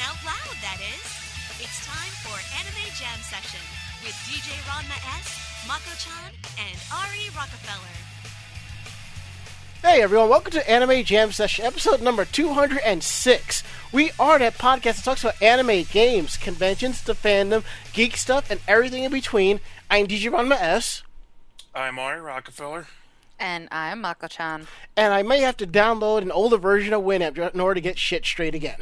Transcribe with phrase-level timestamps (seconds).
[0.00, 1.04] out loud, that is.
[1.60, 3.60] It's time for Anime Jam Session
[4.02, 5.28] with DJ Ranma S,
[5.68, 7.96] Mako-chan, and Ari Rockefeller.
[9.82, 13.62] Hey everyone, welcome to Anime Jam Session, episode number 206.
[13.92, 18.60] We are that podcast that talks about anime, games, conventions, the fandom, geek stuff, and
[18.66, 19.60] everything in between.
[19.90, 21.02] I'm DJ Ranma S,
[21.74, 22.86] I'm Ari Rockefeller.
[23.38, 24.66] And I'm Mako-chan.
[24.96, 27.98] and I may have to download an older version of Winamp in order to get
[27.98, 28.78] shit straight again.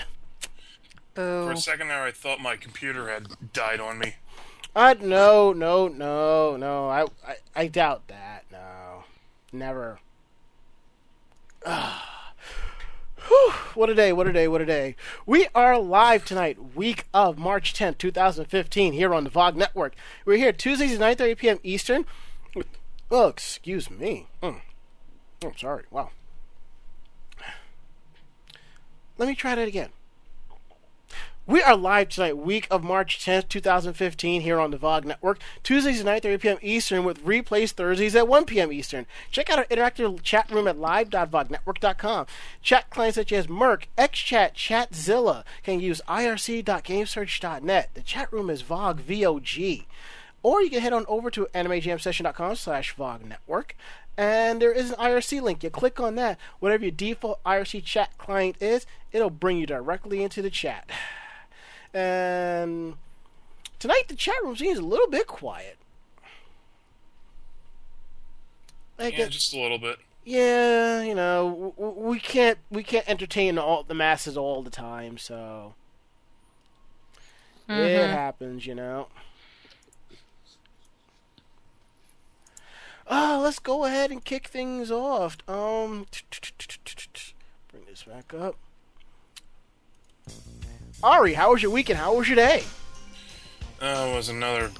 [1.18, 1.46] Boo.
[1.46, 4.14] For a second there, I thought my computer had died on me.
[4.76, 6.88] Uh, no, no, no, no.
[6.88, 8.44] I, I, I doubt that.
[8.52, 9.02] No,
[9.52, 9.98] never.
[11.66, 12.32] Ah.
[13.26, 14.94] Whew, what a day, what a day, what a day.
[15.26, 19.96] We are live tonight, week of March 10th, 2015, here on the VOG Network.
[20.24, 21.58] We're here Tuesdays at 9.30 p.m.
[21.64, 22.04] Eastern.
[23.10, 24.28] Oh, excuse me.
[24.40, 24.60] Mm.
[25.44, 25.82] Oh, sorry.
[25.90, 26.10] Wow.
[29.18, 29.88] Let me try that again.
[31.48, 35.38] We are live tonight, week of March 10th, 2015, here on the VOG Network.
[35.62, 36.58] Tuesdays at 9.30 p.m.
[36.60, 38.70] Eastern with replays Thursdays at 1 p.m.
[38.70, 39.06] Eastern.
[39.30, 42.26] Check out our interactive chat room at live.vognetwork.com.
[42.60, 47.90] Chat clients such as mIRC, XChat, Chatzilla can use irc.gamesurge.net.
[47.94, 49.86] The chat room is VOG, V-O-G.
[50.42, 53.74] Or you can head on over to animejamsession.com slash VOG Network.
[54.18, 55.62] And there is an IRC link.
[55.64, 56.38] You click on that.
[56.60, 60.90] Whatever your default IRC chat client is, it'll bring you directly into the chat.
[61.94, 62.96] And
[63.78, 65.76] tonight the chat room seems a little bit quiet.
[68.98, 69.98] I Yeah, get- just a little bit.
[70.24, 74.70] yeah, you know, w- w- we can't we can't entertain all the masses all the
[74.70, 75.74] time, so
[77.68, 79.08] it happens, you know.
[83.06, 85.38] Uh, let's go ahead and kick things off.
[85.48, 86.06] Um,
[87.70, 88.56] bring this back up.
[91.02, 91.98] Ari, how was your weekend?
[91.98, 92.64] How was your day?
[93.80, 94.70] Uh, it was another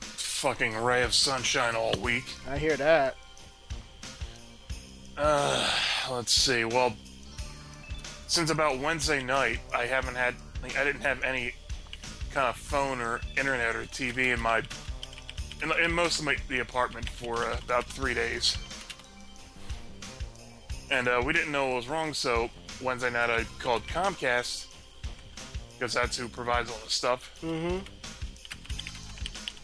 [0.00, 2.24] fucking ray of sunshine all week.
[2.48, 3.16] I hear that.
[5.16, 5.68] Uh,
[6.10, 6.64] let's see.
[6.64, 6.94] Well,
[8.28, 11.54] since about Wednesday night, I haven't had, like, I didn't have any
[12.32, 14.62] kind of phone or internet or TV in my,
[15.60, 18.56] in, in most of my, the apartment for uh, about three days.
[20.92, 22.48] And uh, we didn't know what was wrong, so
[22.80, 24.66] Wednesday night I called Comcast
[25.78, 27.30] because that's who provides all the stuff.
[27.42, 27.78] Mm-hmm.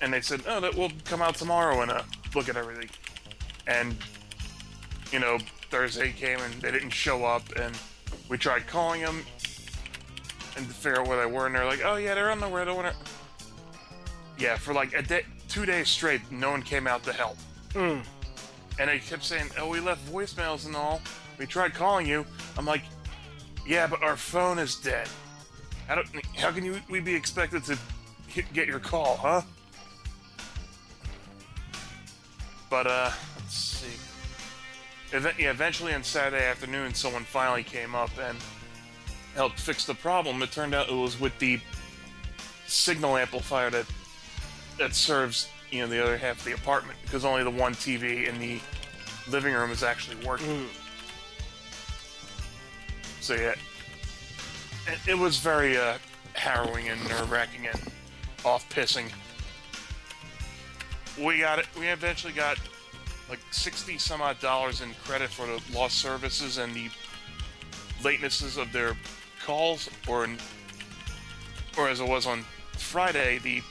[0.02, 2.02] and they said, "Oh, that will come out tomorrow and uh,
[2.34, 2.88] look at everything."
[3.66, 3.96] And
[5.12, 5.38] you know,
[5.70, 7.76] Thursday came and they didn't show up, and
[8.28, 9.24] we tried calling them
[10.56, 12.48] and to figure out where they were, and they're like, "Oh yeah, they're on the
[12.48, 12.64] way.
[12.64, 12.94] Don't wanna-"
[14.38, 17.36] Yeah, for like a day, two days straight, no one came out to help,
[17.74, 18.02] Mm.
[18.78, 21.00] and they kept saying, "Oh, we left voicemails and all.
[21.38, 22.24] We tried calling you."
[22.56, 22.82] I'm like,
[23.66, 25.08] "Yeah, but our phone is dead.
[25.90, 27.76] How do, how can you we be expected to
[28.28, 29.42] hit- get your call, huh?"
[32.70, 33.88] But uh, let's see.
[35.12, 38.38] Yeah, eventually on Saturday afternoon, someone finally came up and
[39.34, 40.40] helped fix the problem.
[40.44, 41.58] It turned out it was with the
[42.68, 43.86] signal amplifier that
[44.78, 48.28] that serves you know the other half of the apartment because only the one TV
[48.28, 48.60] in the
[49.28, 50.46] living room is actually working.
[50.46, 50.66] Mm.
[53.20, 53.56] So yeah,
[54.92, 55.94] it, it was very uh,
[56.34, 57.80] harrowing and nerve wracking and
[58.44, 59.10] off pissing.
[61.22, 61.66] We got it.
[61.78, 62.58] We eventually got
[63.28, 66.88] like sixty some odd dollars in credit for the lost services and the
[68.02, 68.96] latenesses of their
[69.44, 70.38] calls, or in,
[71.76, 73.62] or as it was on Friday, the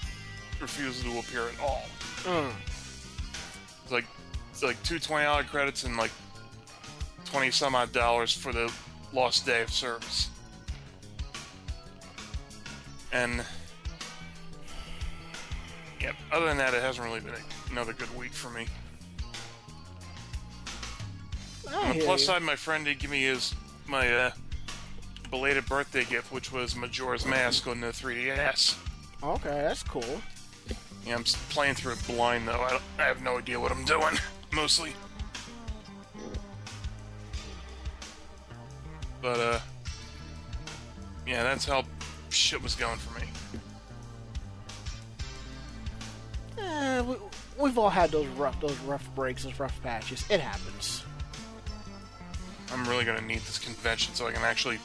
[0.61, 1.85] refusal to appear at all.
[2.23, 2.51] Mm.
[3.83, 4.05] It's like
[4.51, 6.11] it's like two twenty dollar credits and like
[7.25, 8.71] twenty some odd dollars for the
[9.13, 10.29] lost day of service.
[13.11, 13.43] And
[15.99, 18.67] yep, other than that, it hasn't really been a, another good week for me.
[21.69, 22.27] I On the plus you.
[22.27, 23.53] side, my friend did give me his
[23.87, 24.31] my uh,
[25.29, 28.77] belated birthday gift, which was Majora's Mask on the 3DS.
[29.23, 30.21] Okay, that's cool.
[31.05, 32.61] Yeah, I'm playing through it blind though.
[32.61, 34.17] I, don't, I have no idea what I'm doing,
[34.51, 34.93] mostly.
[39.21, 39.59] But uh,
[41.27, 41.83] yeah, that's how
[42.29, 43.27] shit was going for me.
[46.57, 47.15] Eh, we,
[47.57, 50.25] we've all had those rough, those rough breaks, those rough patches.
[50.29, 51.03] It happens.
[52.71, 54.79] I'm really gonna need this convention so I can actually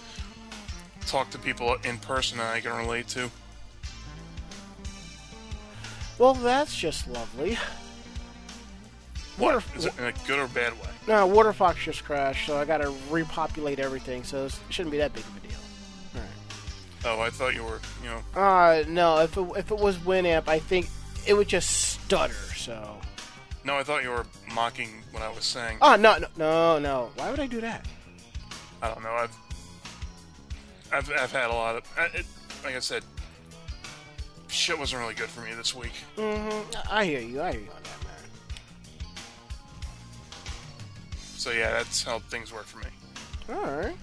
[1.07, 3.31] talk to people in person that I can relate to.
[6.19, 7.59] Well, that's just lovely.
[9.37, 9.55] What?
[9.55, 10.89] Water- Is it in a good or bad way?
[11.09, 15.25] No, Waterfox just crashed, so I gotta repopulate everything, so it shouldn't be that big
[15.25, 15.44] of a.
[17.07, 18.41] Oh, I thought you were, you know.
[18.41, 19.19] Uh, no.
[19.19, 20.89] If it, if it was Winamp, I think
[21.27, 22.33] it would just stutter.
[22.57, 22.99] So.
[23.65, 25.79] No, I thought you were mocking what I was saying.
[25.81, 27.11] Oh no no no no!
[27.17, 27.87] Why would I do that?
[28.83, 29.11] I don't know.
[29.13, 29.37] I've,
[30.93, 31.83] I've, I've had a lot of.
[31.97, 32.27] I, it,
[32.63, 33.05] like I said,
[34.49, 35.93] shit wasn't really good for me this week.
[36.17, 36.79] Mm-hmm.
[36.91, 37.41] I hear you.
[37.41, 39.25] I hear you on that, man.
[41.37, 42.91] So yeah, that's how things work for me.
[43.49, 43.97] All right.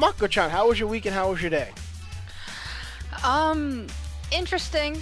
[0.00, 1.68] Mako-chan, how was your week and how was your day?
[3.22, 3.86] Um,
[4.32, 4.96] interesting.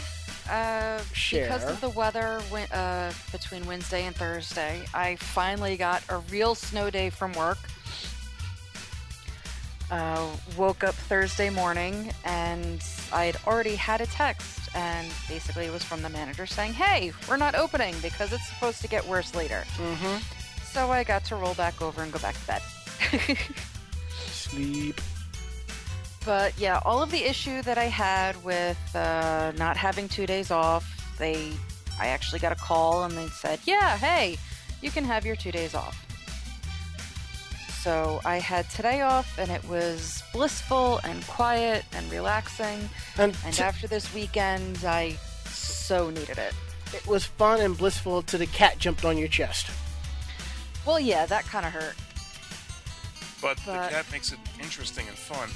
[0.51, 1.01] Uh,
[1.31, 2.41] because of the weather
[2.73, 7.59] uh, between Wednesday and Thursday, I finally got a real snow day from work.
[9.89, 15.73] Uh, woke up Thursday morning and I had already had a text, and basically it
[15.73, 19.35] was from the manager saying, "Hey, we're not opening because it's supposed to get worse
[19.35, 20.19] later." Mm-hmm.
[20.65, 23.39] So I got to roll back over and go back to bed.
[24.49, 25.01] Sleep.
[26.25, 30.51] But yeah, all of the issue that I had with uh, not having two days
[30.51, 30.85] off,
[31.19, 31.53] they,
[31.99, 34.37] I actually got a call and they said, "Yeah, hey,
[34.83, 36.05] you can have your two days off."
[37.83, 42.91] So I had today off, and it was blissful and quiet and relaxing.
[43.17, 45.17] And, And after this weekend, I
[45.47, 46.53] so needed it.
[46.93, 49.71] it was fun and blissful till the cat jumped on your chest.
[50.85, 51.95] Well, yeah, that kind of hurt.
[53.41, 55.49] But, But- the cat makes it interesting and fun,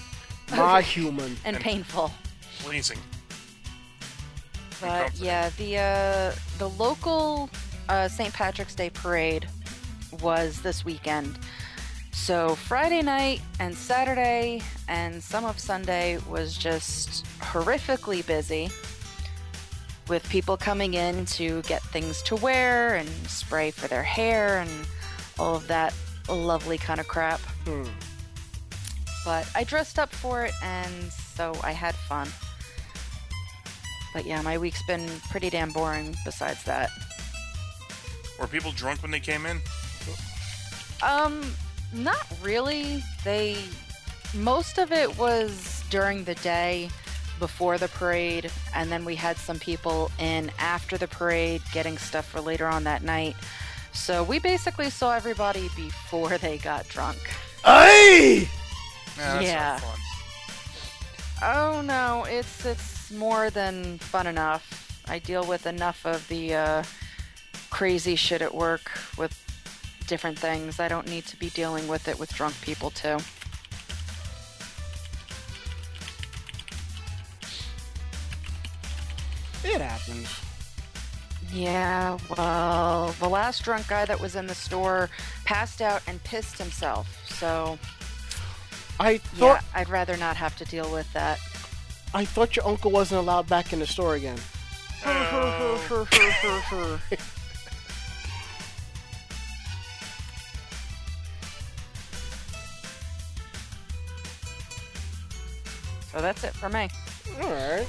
[0.56, 1.36] My human.
[1.44, 2.12] and And- painful.
[2.60, 2.98] pleasing.
[4.80, 7.48] But yeah, the uh, the local
[7.88, 8.32] uh, St.
[8.34, 9.48] Patrick's Day parade
[10.20, 11.38] was this weekend.
[12.12, 18.70] So Friday night and Saturday and some of Sunday was just horrifically busy
[20.08, 24.70] with people coming in to get things to wear and spray for their hair and
[25.38, 25.94] all of that
[26.28, 27.40] lovely kind of crap.
[27.64, 27.84] Hmm.
[29.24, 32.28] But I dressed up for it and so I had fun.
[34.12, 36.90] But yeah, my week's been pretty damn boring besides that.
[38.38, 39.60] Were people drunk when they came in?
[41.02, 41.42] Um,
[41.92, 43.02] not really.
[43.24, 43.56] They
[44.34, 46.90] most of it was during the day
[47.38, 52.26] before the parade, and then we had some people in after the parade getting stuff
[52.26, 53.36] for later on that night.
[53.92, 57.18] So we basically saw everybody before they got drunk.
[57.64, 58.48] Aye!
[59.16, 59.70] Nah, that's Yeah.
[59.72, 59.98] not fun.
[61.44, 65.02] Oh no, it's it's more than fun enough.
[65.08, 66.82] I deal with enough of the uh,
[67.70, 69.36] crazy shit at work with
[70.06, 70.78] different things.
[70.80, 73.18] I don't need to be dealing with it with drunk people too.
[79.64, 80.28] It happens.
[81.52, 85.10] Yeah, well, the last drunk guy that was in the store
[85.44, 87.06] passed out and pissed himself.
[87.26, 87.78] So,
[88.98, 91.38] I yeah, thought I'd rather not have to deal with that.
[92.14, 94.38] I thought your uncle wasn't allowed back in the store again.
[95.04, 96.06] Oh.
[106.12, 106.90] So that's it for me.
[107.40, 107.88] Alright.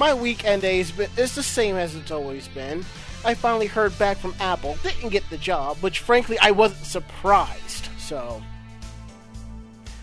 [0.00, 2.86] My weekend days is the same as it's always been.
[3.22, 4.78] I finally heard back from Apple.
[4.82, 7.90] Didn't get the job, which frankly I wasn't surprised.
[7.98, 8.42] So.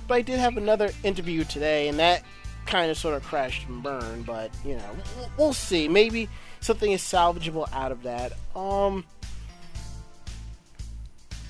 [0.07, 2.21] But I did have another interview today, and that
[2.67, 4.27] kind of sort of crashed and burned.
[4.27, 4.97] But you know,
[5.35, 5.87] we'll, see.
[5.87, 6.29] Maybe
[6.59, 8.33] something is salvageable out of that.
[8.55, 9.03] Um.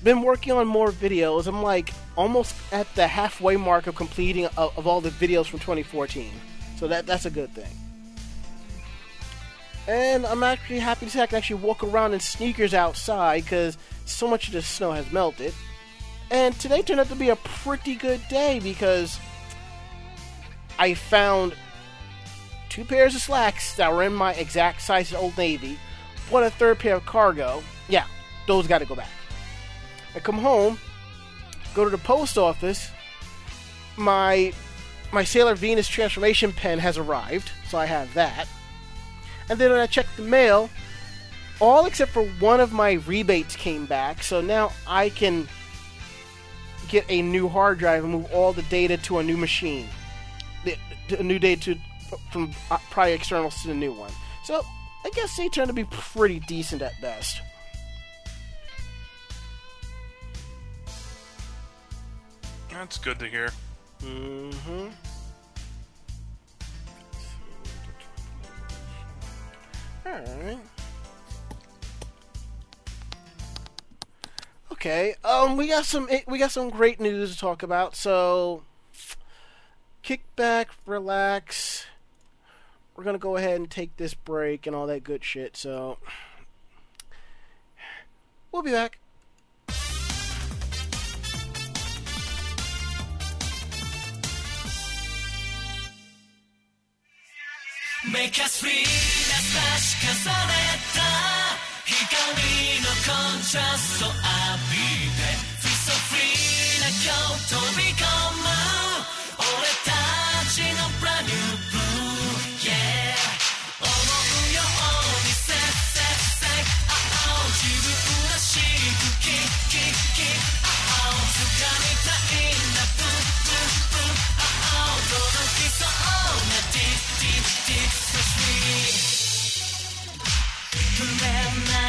[0.02, 1.48] Been working on more videos.
[1.48, 5.58] I'm like almost at the halfway mark of completing of, of all the videos from
[5.58, 6.30] 2014.
[6.78, 7.87] So that that's a good thing.
[9.88, 13.78] And I'm actually happy to say I can actually walk around in sneakers outside because
[14.04, 15.54] so much of the snow has melted.
[16.30, 19.18] And today turned out to be a pretty good day because
[20.78, 21.54] I found
[22.68, 25.78] two pairs of slacks that were in my exact size Old Navy,
[26.30, 27.62] bought a third pair of cargo.
[27.88, 28.04] Yeah,
[28.46, 29.08] those got to go back.
[30.14, 30.78] I come home,
[31.72, 32.90] go to the post office.
[33.96, 34.52] My
[35.12, 38.46] my Sailor Venus transformation pen has arrived, so I have that.
[39.50, 40.70] And then when I checked the mail,
[41.60, 45.48] all except for one of my rebates came back, so now I can
[46.88, 49.86] get a new hard drive and move all the data to a new machine.
[50.64, 50.76] The,
[51.18, 51.80] a new data to,
[52.30, 54.12] from uh, prior externals to the new one.
[54.44, 54.64] So
[55.04, 57.40] I guess they turned to be pretty decent at best.
[62.70, 63.50] That's good to hear.
[64.02, 64.88] Mm-hmm.
[70.08, 70.58] Alright.
[74.72, 75.14] Okay.
[75.24, 77.94] Um, we got some eh, we got some great news to talk about.
[77.94, 78.62] So,
[80.02, 81.86] kick back, relax.
[82.96, 85.56] We're gonna go ahead and take this break and all that good shit.
[85.56, 85.98] So,
[88.50, 88.98] we'll be back.
[98.12, 98.84] Make us free
[99.28, 100.30] な差
[100.94, 101.04] た。
[101.84, 104.16] 光のコントラスト浴
[104.72, 104.80] び
[105.12, 105.36] て。
[105.60, 108.08] Feel so free な今日飛び込
[108.42, 108.47] む。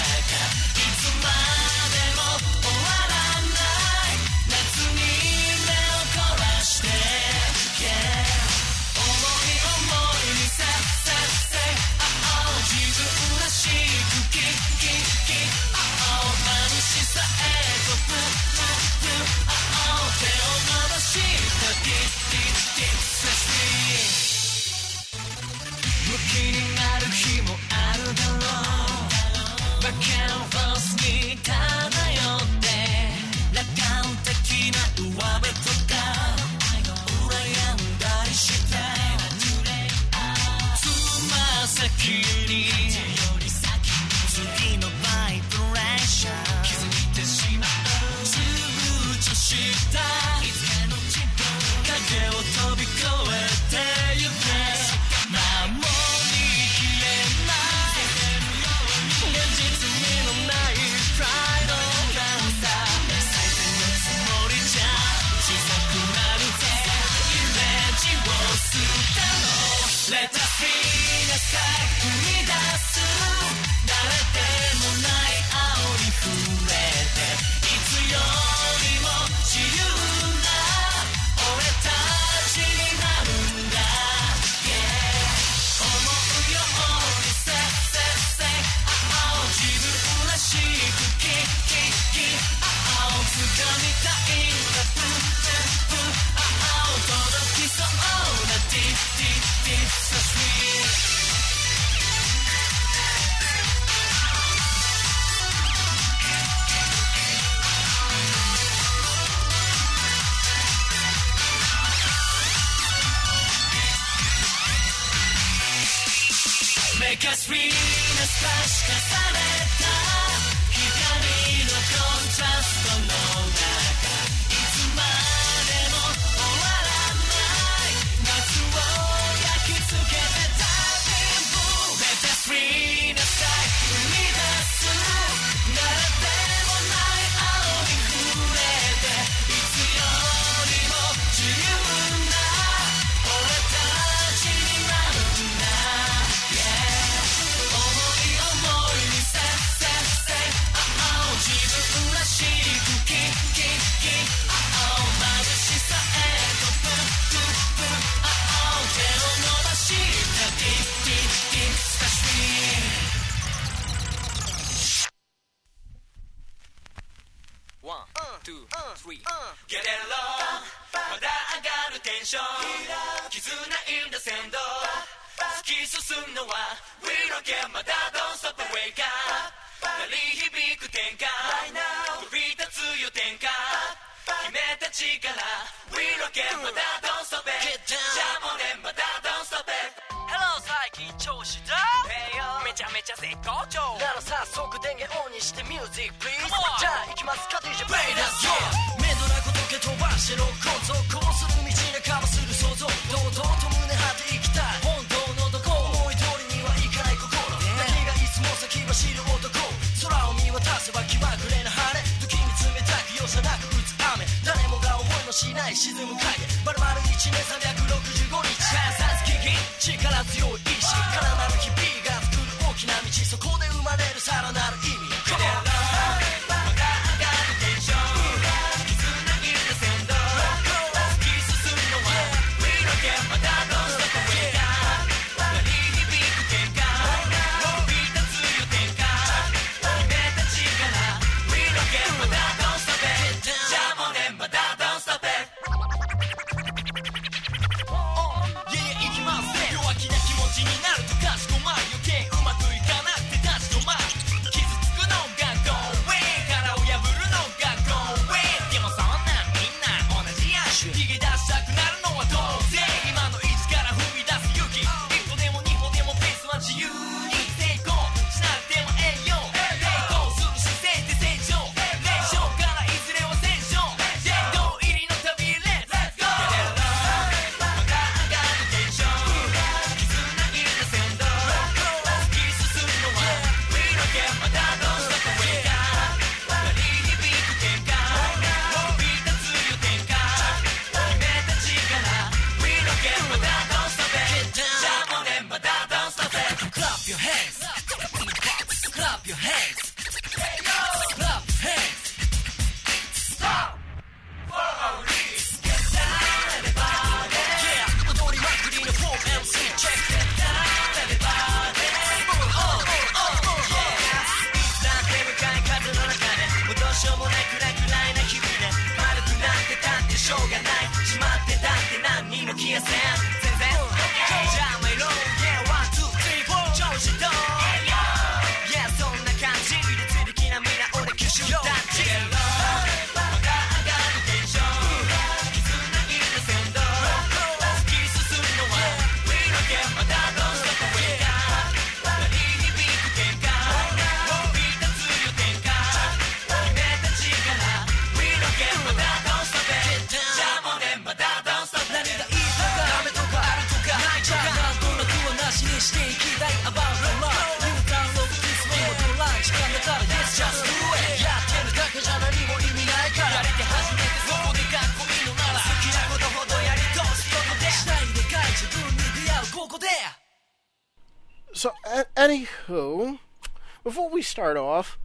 [374.32, 374.98] start off,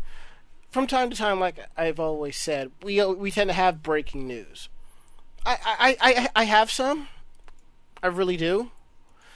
[0.71, 4.69] from time to time, like I've always said, we we tend to have breaking news.
[5.45, 7.09] I I, I, I have some,
[8.03, 8.71] I really do,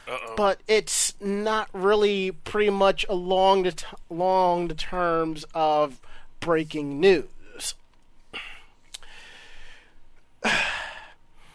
[0.09, 0.35] Uh-oh.
[0.37, 6.01] but it's not really pretty much along the t- along the terms of
[6.41, 7.75] breaking news.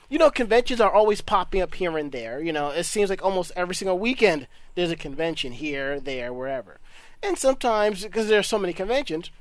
[0.09, 2.41] you know, conventions are always popping up here and there.
[2.41, 6.79] You know, it seems like almost every single weekend there's a convention here, there, wherever.
[7.25, 9.31] And sometimes, because there are so many conventions,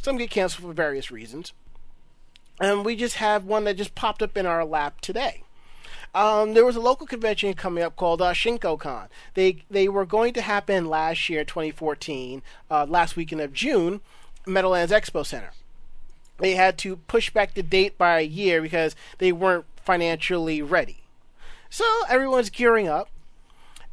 [0.00, 1.52] some get canceled for various reasons.
[2.60, 5.42] And we just have one that just popped up in our lap today.
[6.14, 9.08] Um, there was a local convention coming up called uh, ShinkoCon.
[9.34, 14.00] They they were going to happen last year, 2014, uh, last weekend of June,
[14.46, 15.52] Meadowlands Expo Center
[16.38, 21.02] they had to push back the date by a year because they weren't financially ready.
[21.68, 23.08] So everyone's gearing up,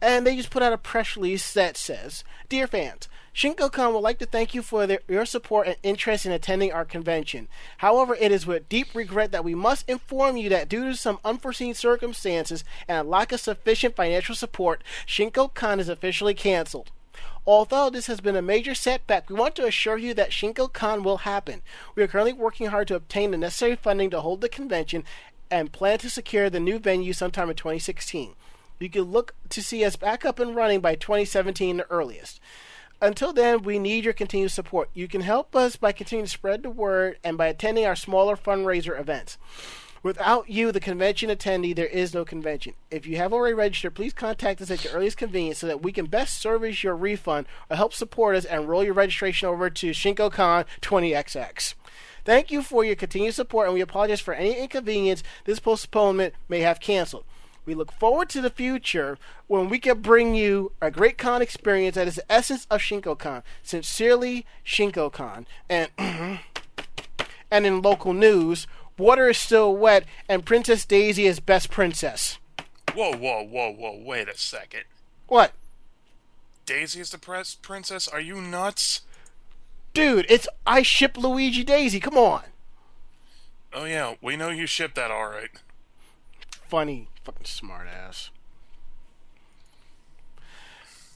[0.01, 4.17] and they just put out a press release that says, "Dear fans." ShinkoCon would like
[4.19, 7.49] to thank you for their, your support and interest in attending our convention.
[7.79, 11.19] However, it is with deep regret that we must inform you that due to some
[11.25, 16.91] unforeseen circumstances and a lack of sufficient financial support, ShinkoCon is officially canceled.
[17.45, 21.17] Although this has been a major setback, we want to assure you that ShinkoCon will
[21.17, 21.61] happen.
[21.93, 25.03] We are currently working hard to obtain the necessary funding to hold the convention
[25.51, 28.33] and plan to secure the new venue sometime in 2016.
[28.79, 32.39] You can look to see us back up and running by 2017 the earliest.
[33.01, 34.89] Until then, we need your continued support.
[34.93, 38.35] You can help us by continuing to spread the word and by attending our smaller
[38.35, 39.37] fundraiser events.
[40.01, 42.73] Without you, the convention attendee, there is no convention.
[42.91, 45.91] If you have already registered, please contact us at your earliest convenience so that we
[45.91, 49.91] can best service your refund or help support us and roll your registration over to
[49.91, 51.73] ShinkoCon 20XX.
[52.23, 56.59] Thank you for your continued support, and we apologize for any inconvenience this postponement may
[56.59, 57.25] have canceled.
[57.65, 61.95] We look forward to the future when we can bring you a great con experience
[61.95, 63.43] that is the essence of ShinkoCon.
[63.63, 65.45] Sincerely, ShinkoCon.
[65.69, 65.89] And
[67.51, 72.37] and in local news, water is still wet, and Princess Daisy is best princess.
[72.93, 73.99] Whoa, whoa, whoa, whoa!
[74.03, 74.83] Wait a second.
[75.27, 75.53] What,
[76.65, 78.07] Daisy is the press princess?
[78.07, 79.01] Are you nuts?
[79.95, 80.27] dude?
[80.29, 81.99] It's I ship Luigi Daisy.
[81.99, 82.43] Come on.
[83.73, 85.49] Oh yeah, we know you shipped that all right.
[86.67, 87.07] Funny.
[87.23, 88.29] Fucking smart ass.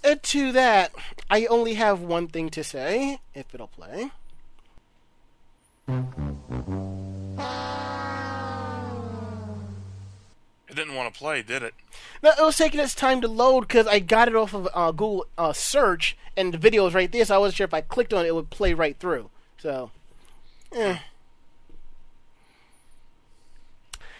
[0.03, 0.91] And to that,
[1.29, 4.11] I only have one thing to say, if it'll play.
[10.69, 11.73] It didn't want to play, did it?
[12.21, 14.91] No, it was taking its time to load because I got it off of uh,
[14.91, 17.81] Google uh, search, and the video was right there, so I wasn't sure if I
[17.81, 19.29] clicked on it, it would play right through.
[19.57, 19.91] So,
[20.73, 20.99] eh.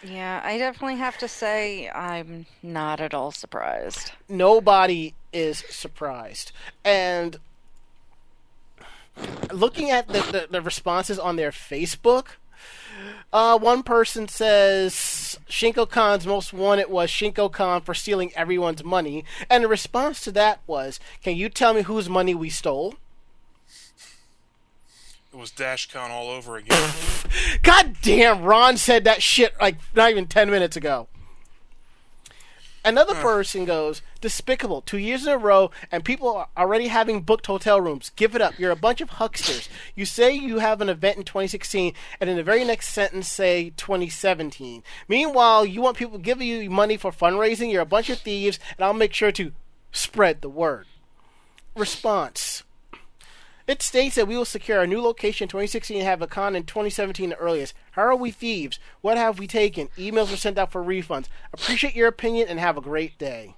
[0.02, 4.12] Yeah, I definitely have to say I'm not at all surprised.
[4.28, 6.52] nobody is surprised.
[6.84, 7.38] And
[9.52, 12.26] looking at the, the, the responses on their Facebook,
[13.32, 19.24] uh, one person says ShinkoCon's most wanted was ShinkoCon for stealing everyone's money.
[19.48, 22.94] And the response to that was, Can you tell me whose money we stole?
[25.32, 26.90] It was DashCon all over again.
[27.62, 31.06] God damn, Ron said that shit like not even 10 minutes ago.
[32.84, 37.46] Another person goes, Despicable, two years in a row, and people are already having booked
[37.46, 38.10] hotel rooms.
[38.16, 38.58] Give it up.
[38.58, 39.68] You're a bunch of hucksters.
[39.94, 43.70] You say you have an event in 2016, and in the very next sentence say
[43.76, 44.82] 2017.
[45.08, 47.70] Meanwhile, you want people to give you money for fundraising.
[47.70, 49.52] You're a bunch of thieves, and I'll make sure to
[49.92, 50.86] spread the word.
[51.76, 52.62] Response.
[53.70, 56.56] It states that we will secure our new location in 2016 and have a con
[56.56, 57.72] in 2017 the earliest.
[57.92, 58.80] How are we thieves?
[59.00, 59.90] What have we taken?
[59.96, 61.26] Emails were sent out for refunds.
[61.52, 63.54] Appreciate your opinion and have a great day.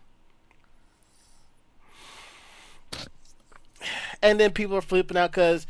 [4.20, 5.66] And then people are flipping out because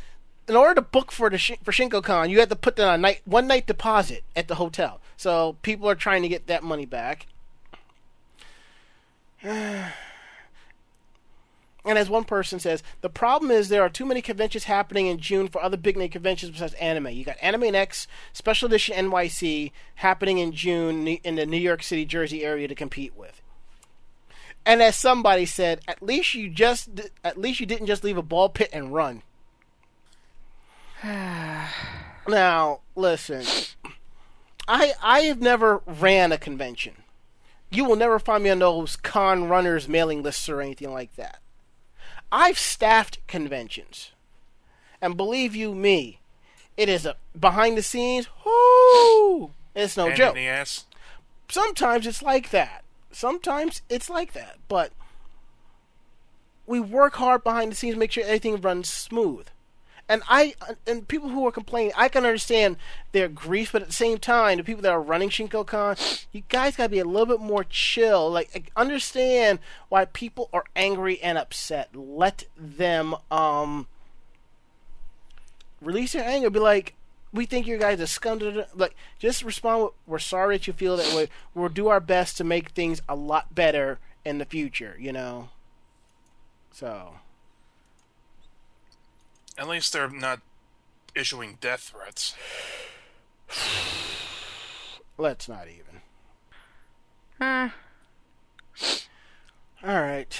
[0.49, 3.21] in order to book for the for ShinkoCon, you had to put down a night
[3.23, 4.99] one night deposit at the hotel.
[5.15, 7.27] So people are trying to get that money back.
[11.85, 15.17] And as one person says, the problem is there are too many conventions happening in
[15.17, 17.09] June for other big name conventions besides anime.
[17.09, 22.05] You got Anime Next, Special Edition NYC happening in June in the New York City,
[22.05, 23.41] Jersey area to compete with.
[24.65, 26.89] And as somebody said, at least you just
[27.23, 29.23] at least you didn't just leave a ball pit and run.
[31.03, 33.43] now, listen.
[34.69, 36.93] I I have never ran a convention.
[37.69, 41.39] You will never find me on those con runners mailing lists or anything like that.
[42.35, 44.11] I've staffed conventions.
[44.99, 46.19] And believe you me,
[46.75, 49.51] it is a behind the scenes, whoo!
[49.75, 50.35] It's no Hand joke.
[50.35, 50.85] in the ass.
[51.47, 52.83] Sometimes it's like that.
[53.11, 54.57] Sometimes it's like that.
[54.67, 54.93] But
[56.65, 59.47] we work hard behind the scenes, make sure everything runs smooth.
[60.13, 60.53] And I
[60.85, 62.77] and people who are complaining, I can understand
[63.13, 66.75] their grief, but at the same time, the people that are running ShinkoCon, you guys
[66.75, 68.29] gotta be a little bit more chill.
[68.29, 69.57] Like understand
[69.89, 71.95] why people are angry and upset.
[71.95, 73.87] Let them um
[75.81, 76.51] release their anger.
[76.51, 76.93] Be like,
[77.33, 78.37] we think you guys are scum.
[78.37, 79.85] da, da, da." Like, just respond.
[79.85, 81.27] With, We're sorry that you feel that way.
[81.55, 84.95] We'll do our best to make things a lot better in the future.
[84.99, 85.49] You know.
[86.71, 87.15] So.
[89.57, 90.41] At least they're not
[91.15, 92.35] issuing death threats.
[95.17, 96.01] Let's not even.
[97.39, 97.69] Huh.
[99.83, 100.39] All right.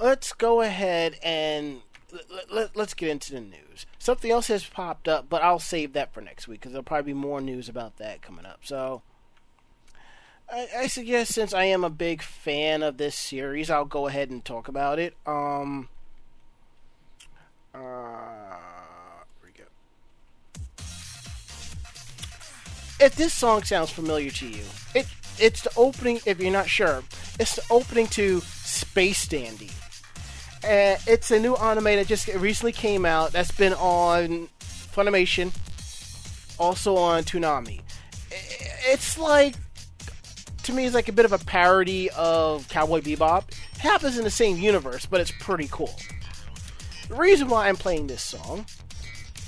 [0.00, 3.86] Let's go ahead and let, let, let's get into the news.
[3.98, 7.12] Something else has popped up, but I'll save that for next week because there'll probably
[7.12, 8.60] be more news about that coming up.
[8.64, 9.02] So,
[10.50, 14.30] I, I suggest since I am a big fan of this series, I'll go ahead
[14.30, 15.14] and talk about it.
[15.26, 15.88] Um.
[17.74, 17.78] Uh,
[19.40, 19.64] here we go.
[23.00, 25.06] If this song sounds familiar to you, it
[25.38, 26.20] it's the opening.
[26.26, 27.02] If you're not sure,
[27.40, 29.70] it's the opening to Space Dandy.
[30.62, 33.32] Uh, it's a new anime that just recently came out.
[33.32, 35.52] That's been on Funimation,
[36.58, 37.80] also on Toonami.
[38.30, 39.54] It's like
[40.64, 43.48] to me, it's like a bit of a parody of Cowboy Bebop.
[43.48, 45.94] It happens in the same universe, but it's pretty cool.
[47.08, 48.66] The reason why I'm playing this song,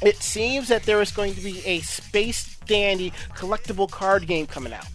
[0.02, 4.72] it seems that there is going to be a Space Dandy collectible card game coming
[4.72, 4.86] out.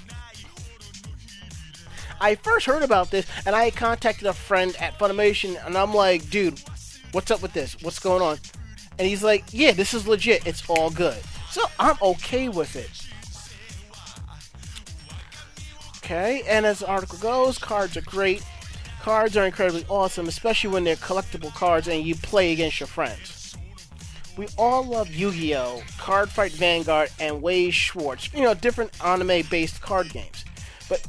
[2.21, 6.29] I first heard about this and I contacted a friend at Funimation and I'm like,
[6.29, 6.61] dude,
[7.11, 7.77] what's up with this?
[7.81, 8.37] What's going on?
[8.97, 10.45] And he's like, yeah, this is legit.
[10.45, 11.17] It's all good.
[11.49, 12.91] So I'm okay with it.
[15.97, 18.43] Okay, and as the article goes, cards are great.
[19.09, 23.57] Cards are incredibly awesome, especially when they're collectible cards and you play against your friends.
[24.37, 28.31] We all love Yu-Gi-Oh, Card Fight Vanguard, and Weiss Schwarz.
[28.35, 30.45] You know, different anime-based card games.
[30.87, 31.03] But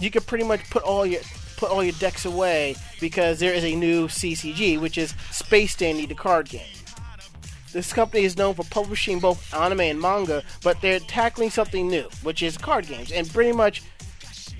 [0.00, 1.20] you can pretty much put all your
[1.58, 6.06] put all your decks away because there is a new CCG, which is Space Dandy,
[6.06, 6.72] the card game.
[7.74, 12.08] This company is known for publishing both anime and manga, but they're tackling something new,
[12.22, 13.12] which is card games.
[13.12, 13.82] And pretty much,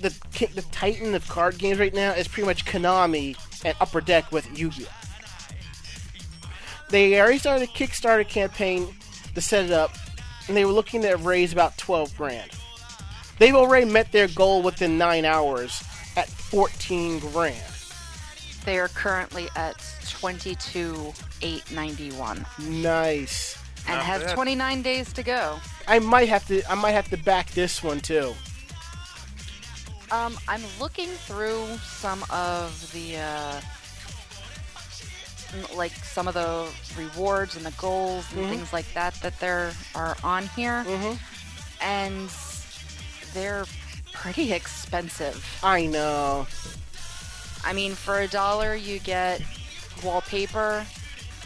[0.02, 0.10] the
[0.54, 4.46] the titan of card games right now is pretty much Konami and Upper Deck with
[4.58, 4.88] Yu-Gi-Oh.
[6.90, 8.88] They already started a Kickstarter campaign
[9.34, 9.92] to set it up,
[10.48, 12.50] and they were looking to raise about 12 grand.
[13.38, 15.82] They've already met their goal within nine hours
[16.16, 17.62] at 14 grand.
[18.64, 19.74] They are currently at
[20.08, 23.58] twenty two eight ninety one Nice.
[23.88, 24.34] and Not have bad.
[24.36, 25.58] 29 days to go.
[25.88, 26.62] I might have to.
[26.70, 28.32] I might have to back this one too.
[30.12, 33.60] Um, I'm looking through some of the, uh,
[35.74, 40.14] like some of the rewards and the goals and things like that that there are
[40.22, 41.18] on here, Mhm.
[41.80, 42.30] and
[43.32, 43.64] they're
[44.12, 45.42] pretty expensive.
[45.62, 46.46] I know.
[47.64, 49.40] I mean, for a dollar, you get
[50.02, 50.86] wallpaper,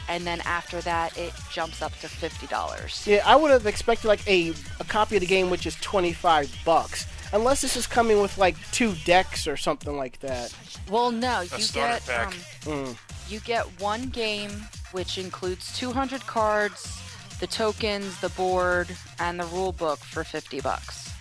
[0.09, 3.03] and then after that, it jumps up to fifty dollars.
[3.07, 6.51] Yeah, I would have expected like a a copy of the game which is 25
[6.65, 7.07] bucks.
[7.33, 10.55] Unless this is coming with like two decks or something like that.
[10.91, 12.97] Well, no, you get um, Mm.
[13.29, 14.51] you get one game
[14.93, 17.01] which includes 200 cards,
[17.41, 21.12] the tokens, the board, and the rule book for 50 bucks.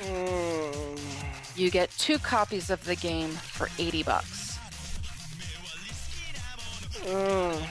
[0.00, 0.98] Mm.
[1.56, 4.58] You get two copies of the game for 80 bucks.
[7.04, 7.66] Mm.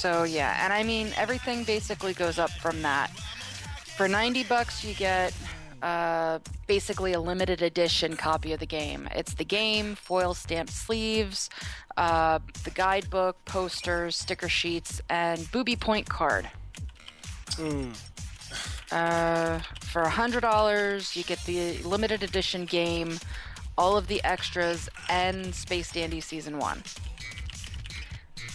[0.00, 3.10] So yeah, and I mean everything basically goes up from that.
[3.98, 5.34] For 90 bucks you get
[5.82, 9.10] uh, basically a limited edition copy of the game.
[9.14, 11.50] It's the game, foil stamped sleeves,
[11.98, 16.48] uh, the guidebook, posters, sticker sheets, and booby point card.
[17.50, 17.94] Mm.
[18.90, 23.18] Uh, for $100 you get the limited edition game,
[23.76, 26.82] all of the extras, and Space Dandy Season 1.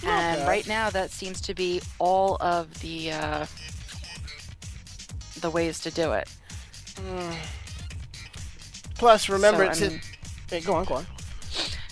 [0.04, 0.48] And bad.
[0.48, 3.46] right now, that seems to be all of the uh,
[5.42, 6.28] the ways to do it.
[8.96, 10.02] Plus, remember, So, I it's mean-
[10.50, 11.08] hey, go on, go on.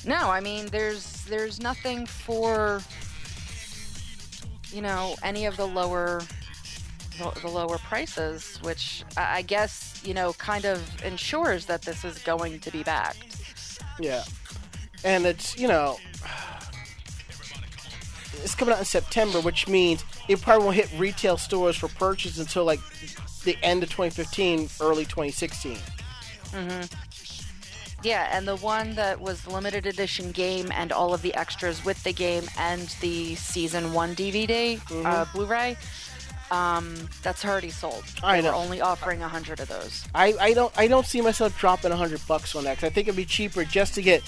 [0.06, 2.82] No, I mean, there's there's nothing for
[4.72, 6.22] you know any of the lower
[7.20, 12.04] the, the lower prices, which I I guess you know kind of ensures that this
[12.04, 13.80] is going to be backed.
[14.00, 14.24] Yeah,
[15.06, 15.98] and it's you know,
[18.44, 22.38] it's coming out in September, which means it probably won't hit retail stores for purchase
[22.38, 22.80] until like
[23.44, 25.78] the end of 2015, early 2016.
[26.52, 26.82] Mm-hmm.
[28.04, 32.04] Yeah, and the one that was limited edition game and all of the extras with
[32.04, 35.78] the game and the season one DVD uh, Blu-ray,
[36.52, 38.04] um, that's already sold.
[38.22, 38.50] I they know.
[38.52, 40.04] were only offering a hundred of those.
[40.14, 42.90] I, I don't I don't see myself dropping a hundred bucks on that 'cause I
[42.90, 44.22] think it'd be cheaper just to get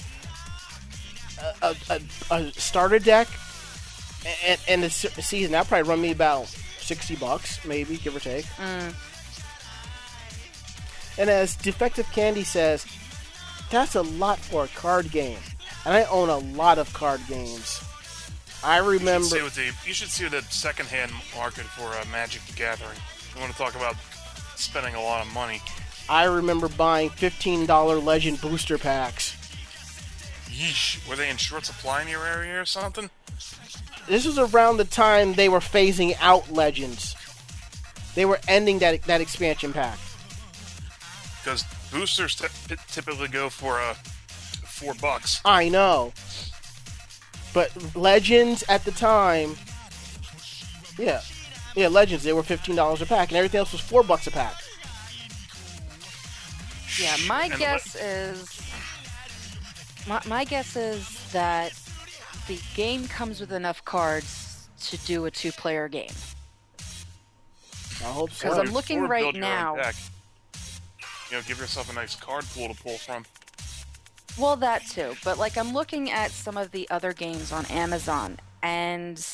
[1.62, 2.00] a, a,
[2.30, 3.28] a starter deck
[4.44, 5.52] and, and the season.
[5.52, 8.46] That'd probably run me about sixty bucks, maybe give or take.
[11.18, 12.84] And as Defective Candy says,
[13.70, 15.38] that's a lot for a card game,
[15.84, 17.80] and I own a lot of card games.
[18.62, 19.26] I You should remember.
[19.26, 22.98] see what the you should see the secondhand market for uh, Magic the Gathering.
[23.34, 23.96] You want to talk about
[24.56, 25.60] spending a lot of money?
[26.08, 29.34] I remember buying fifteen dollar Legend booster packs.
[30.50, 33.10] Yeesh, were they in short supply in your area or something?
[34.08, 37.14] This was around the time they were phasing out legends.
[38.14, 39.98] They were ending that that expansion pack.
[41.42, 43.94] Because boosters t- typically go for uh,
[44.64, 45.40] four bucks.
[45.44, 46.12] I know,
[47.52, 49.56] but legends at the time,
[50.98, 51.20] yeah,
[51.74, 54.30] yeah, legends they were fifteen dollars a pack, and everything else was four bucks a
[54.30, 54.54] pack.
[56.98, 58.62] Yeah, my And the guess is
[60.06, 61.72] my, my guess is that
[62.46, 66.10] the game comes with enough cards to do a two-player game.
[68.00, 68.48] I hope so.
[68.48, 69.76] Because I'm looking or right build your own now.
[69.76, 69.94] deck.
[71.30, 73.24] You know, give yourself a nice card pool to pull from.
[74.38, 75.14] Well, that too.
[75.24, 79.24] But like I'm looking at some of the other games on Amazon and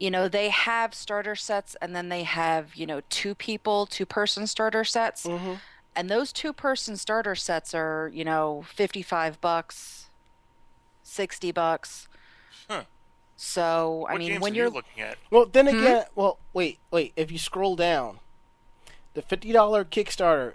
[0.00, 4.04] you know, they have starter sets and then they have, you know, two people, two
[4.04, 5.24] person starter sets.
[5.24, 5.60] Mhm.
[5.94, 10.03] And those two person starter sets are, you know, 55 bucks,
[11.04, 12.08] 60 bucks.
[12.68, 12.82] Huh.
[13.36, 15.18] So, I mean, games when are you're you looking at?
[15.30, 15.76] Well, then Hmm?
[15.76, 17.12] again, well, wait, wait.
[17.16, 18.18] If you scroll down,
[19.14, 20.54] the fifty dollar Kickstarter,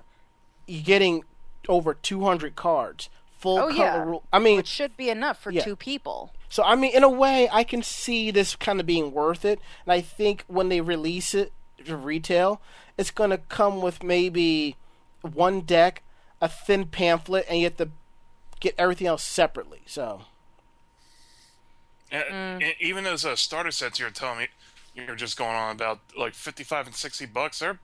[0.68, 1.24] you're getting
[1.68, 4.04] over two hundred cards, full Oh, color yeah.
[4.04, 4.24] rule.
[4.34, 5.64] I mean, it should be enough for Yeah.
[5.64, 6.34] two people.
[6.50, 9.60] So I mean, in a way, I can see this kind of being worth it,
[9.86, 11.52] and I think when they release it
[11.86, 12.62] to retail,
[12.98, 14.76] it's going to come with maybe
[15.22, 16.02] one deck,
[16.42, 17.90] a thin pamphlet, and you have to
[18.62, 19.82] get everything else separately.
[19.86, 20.22] So
[22.12, 24.48] And, and even those uh, starter sets you're telling me
[24.96, 27.80] you're just going on about like 55 and 60 bucks there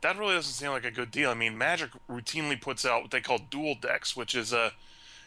[0.00, 3.10] that really doesn't seem like a good deal i mean magic routinely puts out what
[3.10, 4.72] they call dual decks which is a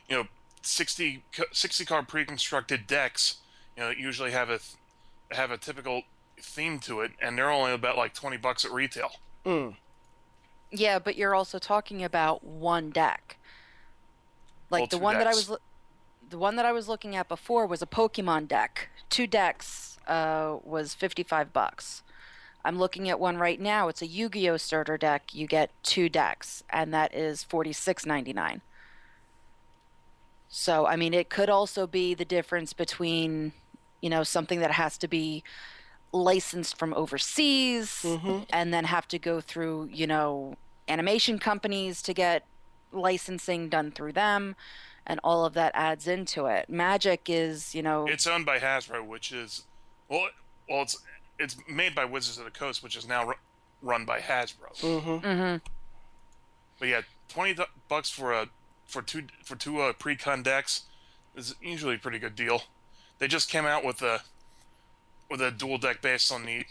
[0.09, 0.27] you know
[0.61, 3.37] 60 60 card pre-constructed decks
[3.75, 4.59] you know that usually have a
[5.31, 6.03] have a typical
[6.39, 9.11] theme to it and they're only about like 20 bucks at retail
[9.47, 9.75] Mm.
[10.71, 13.37] Yeah, but you're also talking about one deck.
[14.69, 15.57] Like Well, the two one that I was, loo-
[16.29, 18.89] the one that I was looking at before was a Pokemon deck.
[19.09, 22.03] Two decks uh, was fifty-five bucks.
[22.65, 23.87] I'm looking at one right now.
[23.87, 25.33] It's a Yu-Gi-Oh starter deck.
[25.33, 28.61] You get two decks, and that is forty-six ninety-nine.
[30.49, 33.53] So I mean, it could also be the difference between,
[34.01, 35.43] you know, something that has to be
[36.13, 38.05] licensed from overseas
[38.49, 40.55] and then have to go through, you know,
[40.87, 42.45] animation companies to get
[42.93, 44.55] licensing done through them
[45.07, 46.69] and all of that adds into it.
[46.69, 49.63] Magic is, you know, it's owned by hasbro which is
[50.09, 50.27] well
[50.69, 50.97] well it's
[51.39, 53.33] it's made by wizards of the coast which is now ru-
[53.81, 55.25] run by hasbro Mm-hmm.
[55.25, 55.61] mhm.
[56.79, 58.47] But yeah, twenty du- bucks for a
[58.85, 60.83] for two for two uh, pre-con decks
[61.35, 62.63] is usually a pretty good deal.
[63.19, 64.21] They just came out with a
[65.29, 66.65] with a dual deck based on the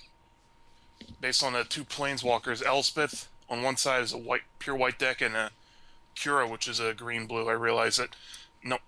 [1.21, 2.65] based on the two planeswalkers.
[2.65, 5.51] Elspeth on one side is a white pure white deck, and a
[6.17, 7.49] Cura, which is a green blue.
[7.49, 8.11] I realize it.
[8.65, 8.79] No,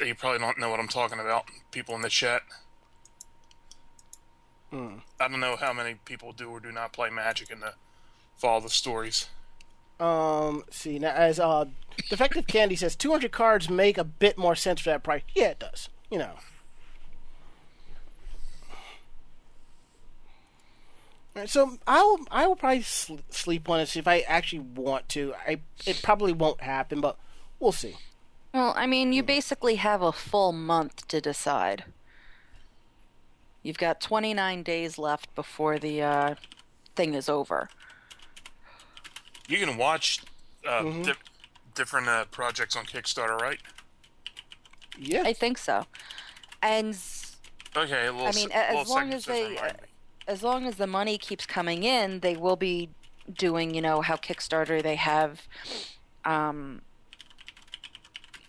[0.00, 1.44] you probably don't know what I'm talking about.
[1.70, 2.42] People in the chat.
[4.70, 4.96] Hmm.
[5.20, 7.70] I don't know how many people do or do not play Magic and uh,
[8.36, 9.28] follow the stories.
[9.98, 11.66] Um, see now as uh,
[12.08, 15.22] defective candy says, 200 cards make a bit more sense for that price.
[15.34, 15.88] Yeah, it does.
[16.10, 16.36] You know.
[21.34, 25.08] Right, so I will I will probably sl- sleep on it if I actually want
[25.10, 25.34] to.
[25.46, 27.16] I it probably won't happen, but
[27.58, 27.96] we'll see.
[28.52, 31.84] Well, I mean, you basically have a full month to decide.
[33.62, 36.34] You've got 29 days left before the uh,
[36.96, 37.68] thing is over.
[39.48, 40.20] You can watch
[40.66, 41.12] uh, di-
[41.74, 43.58] different uh, projects on Kickstarter, right?
[44.98, 45.22] Yeah.
[45.24, 45.84] I think so.
[46.62, 46.96] And
[47.76, 48.26] Okay, a little.
[48.26, 49.88] I mean, se- a- as long as they- remind me.
[50.26, 52.90] As long as the money keeps coming in, they will be
[53.32, 55.42] doing, you know, how Kickstarter they have,
[56.24, 56.82] um,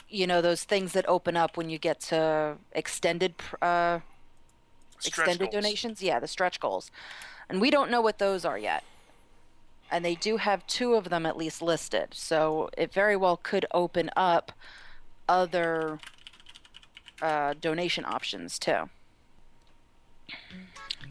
[0.09, 3.99] you know, those things that open up when you get to extended, uh,
[5.05, 5.53] extended goals.
[5.53, 6.01] donations.
[6.01, 6.91] Yeah, the stretch goals,
[7.49, 8.83] and we don't know what those are yet.
[9.89, 13.65] And they do have two of them at least listed, so it very well could
[13.73, 14.51] open up
[15.27, 15.99] other
[17.21, 18.89] uh, donation options too.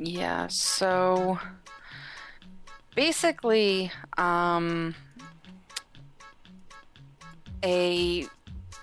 [0.03, 1.39] Yeah, so
[2.95, 4.95] basically, um,
[7.63, 8.27] a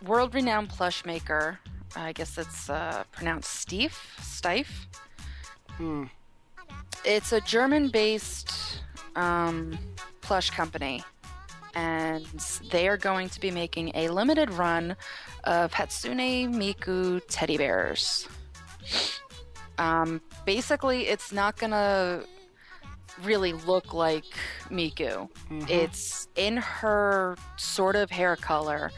[0.05, 1.57] world renowned plush maker,
[1.95, 4.85] I guess it's uh, pronounced Steve, Steiff.
[5.71, 6.03] Hmm.
[7.03, 8.83] It's a German based
[9.15, 9.75] um,
[10.21, 11.03] plush company,
[11.73, 12.25] and
[12.69, 14.95] they are going to be making a limited run
[15.45, 18.27] of Hatsune Miku teddy bears.
[19.77, 22.23] Um, basically, it's not gonna
[23.23, 24.25] really look like
[24.69, 25.29] Miku.
[25.69, 28.91] It's in her sort of hair color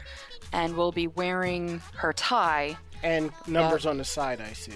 [0.52, 2.76] and will be wearing her tie.
[3.02, 4.72] And numbers on the side, I see.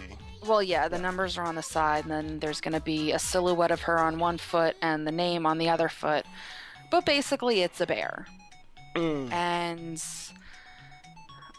[0.47, 3.19] Well, yeah, the numbers are on the side, and then there's going to be a
[3.19, 6.27] silhouette of her on one foot and the name on the other foot.
[6.91, 8.27] But basically, it's a bear.
[8.95, 9.33] Mm.
[9.33, 10.05] And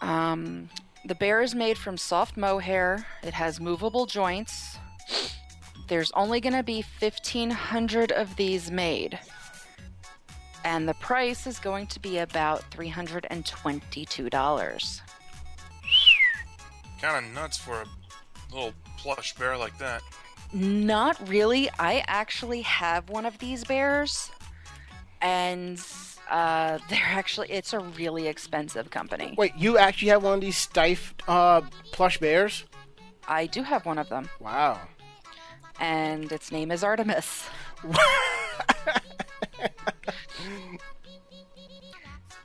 [0.01, 0.69] um,
[1.05, 3.05] the bear is made from soft mohair.
[3.23, 4.77] It has movable joints.
[5.87, 9.19] There's only going to be 1,500 of these made.
[10.63, 15.01] And the price is going to be about $322.
[17.01, 17.85] Kind of nuts for a
[18.51, 20.01] little plush bear like that.
[20.53, 21.69] Not really.
[21.77, 24.31] I actually have one of these bears,
[25.21, 25.79] and
[26.29, 29.33] uh, they're actually, it's a really expensive company.
[29.37, 31.61] Wait, you actually have one of these Steiff uh,
[31.91, 32.63] plush bears?
[33.27, 34.79] I do have one of them, Wow.
[35.79, 37.47] and its name is Artemis.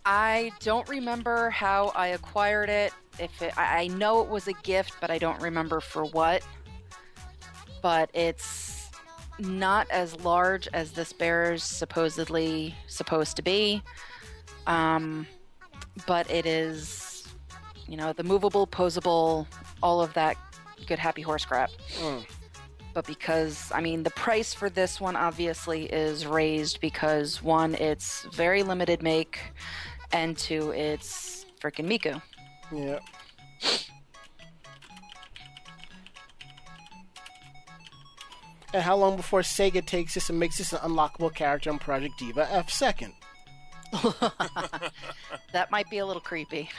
[0.05, 2.93] I don't remember how I acquired it.
[3.19, 6.43] If it, I I know it was a gift, but I don't remember for what.
[7.83, 8.70] But it's
[9.41, 13.83] not as large as this bear is supposedly supposed to be.
[14.67, 15.27] Um,
[16.07, 17.27] but it is,
[17.89, 19.47] you know, the movable, posable,
[19.83, 20.37] all of that
[20.87, 21.71] good happy horse crap.
[22.01, 22.25] Mm.
[22.93, 28.27] But because, I mean, the price for this one obviously is raised because one, it's
[28.33, 29.39] very limited make,
[30.13, 32.21] and two, it's freaking Miku.
[32.73, 32.99] Yeah.
[38.73, 42.19] And how long before Sega takes this and makes this an unlockable character on Project
[42.19, 43.15] Diva F second?
[45.53, 46.71] That might be a little creepy.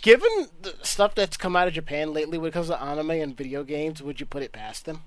[0.00, 3.36] Given the stuff that's come out of Japan lately when it comes to anime and
[3.36, 5.02] video games, would you put it past them?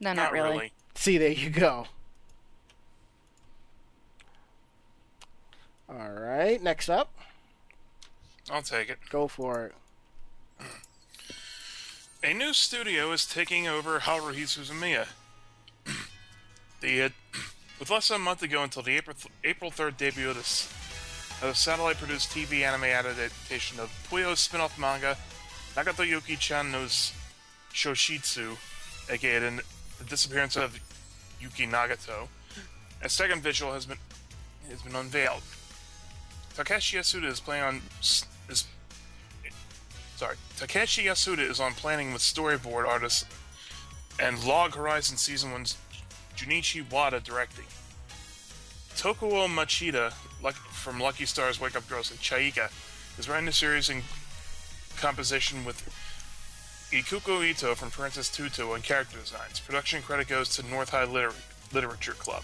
[0.00, 0.72] No, not, really.
[0.94, 1.86] See, there you go.
[5.88, 7.10] All right, next up,
[8.50, 8.98] I'll take it.
[9.08, 9.74] go for it.
[12.22, 15.06] A new studio is taking over Haruhi Suzumiya.
[16.80, 17.08] the uh,
[17.78, 20.66] with less than a month to go until the April April third debut of this
[21.40, 25.16] of the Satelight-produced TV anime adaptation of Puyo's spin-off manga,
[25.76, 27.12] Nagato Yuki-chan knows
[27.72, 28.56] Shoshitsu,
[29.08, 29.62] aka the,
[30.00, 30.80] the disappearance of
[31.40, 32.26] Yuki Nagato.
[33.02, 33.98] A second visual has been
[34.68, 35.42] has been unveiled.
[36.56, 38.37] Takeshi Yasuda is playing on s- is
[40.18, 43.24] sorry, Takeshi Yasuda is on planning with storyboard artists
[44.20, 45.76] and Log Horizon Season 1's
[46.36, 47.66] Junichi Wada directing.
[48.96, 50.12] Touko Machida
[50.72, 52.70] from Lucky Stars Wake Up Girls and Chaika
[53.16, 54.02] is writing the series in
[54.96, 55.84] composition with
[56.90, 59.60] Ikuko Ito from Princess Tutu on character designs.
[59.60, 61.32] Production credit goes to North High Liter-
[61.72, 62.42] Literature Club.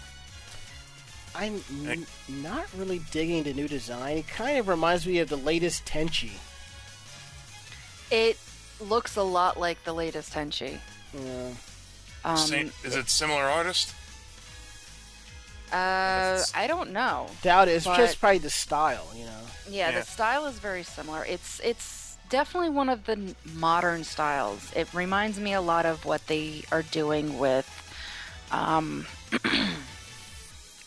[1.35, 4.19] I'm n- not really digging the new design.
[4.19, 6.31] It kind of reminds me of the latest Tenchi.
[8.11, 8.37] It
[8.79, 10.79] looks a lot like the latest Tenchi.
[11.13, 11.49] Yeah.
[12.23, 13.93] Um, Same, is it similar artist?
[15.71, 17.27] uh, I don't know.
[17.41, 17.71] Doubt it.
[17.73, 19.31] It's But- just probably the style, you know.
[19.67, 19.99] Yeah, Yeah.
[19.99, 21.25] the style is very similar.
[21.25, 24.71] It's it's definitely one of the modern styles.
[24.75, 27.67] It reminds me a lot of what they are doing with
[28.51, 29.07] um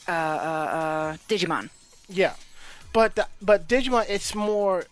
[0.09, 1.71] uh, uh, uh Digimon.
[2.09, 2.35] Yeah,
[2.93, 4.85] but the, but Digimon, it's more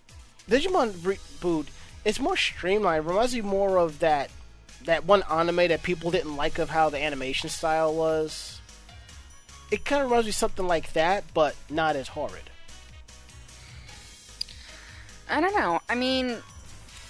[0.50, 1.66] Digimon reboot.
[2.06, 3.04] It's more streamlined.
[3.04, 4.30] It reminds me more of that
[4.84, 8.60] that one anime that people didn't like of how the animation style was.
[9.72, 12.48] It kind of reminds me of something like that, but not as horrid.
[15.28, 15.80] I don't know.
[15.88, 16.36] I mean,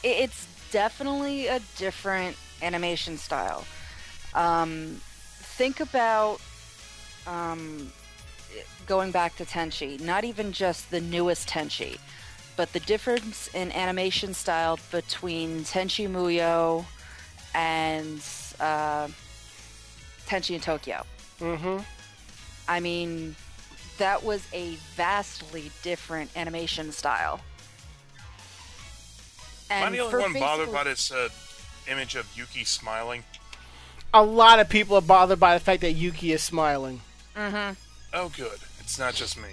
[0.03, 3.67] it's definitely a different animation style.
[4.33, 6.41] Um, think about
[7.27, 7.93] um,
[8.87, 11.99] going back to Tenchi, not even just the newest Tenchi,
[12.57, 16.85] but the difference in animation style between Tenchi Muyo
[17.55, 18.21] and
[18.61, 19.09] uh,
[20.27, 21.05] Tenchi in Tokyo.
[21.41, 21.79] Mm-hmm.
[22.69, 23.37] I mean,
[23.99, 27.41] that was a vastly different animation style.
[29.71, 31.29] Am I And the only for one bothered by this uh,
[31.91, 33.25] image of Yuki smiling?
[34.15, 37.01] A lot of people are bothered by the fact that Yuki is smiling.
[37.35, 37.75] Mm-hmm.
[38.15, 38.59] Oh, good.
[38.81, 39.49] It's not just me.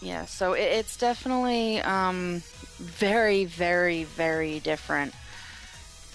[0.00, 2.42] Yeah, so it, it's definitely um,
[2.78, 5.14] very, very, very different.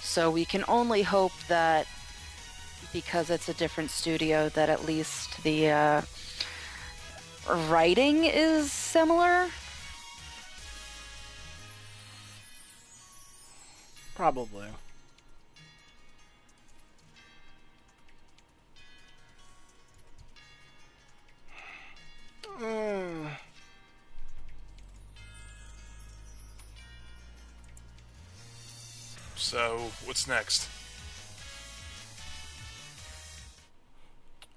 [0.01, 1.87] So we can only hope that
[2.93, 6.01] because it's a different studio, that at least the uh,
[7.67, 9.49] writing is similar.
[14.15, 14.67] Probably.
[22.59, 23.27] Mm.
[29.45, 30.67] So, what's next?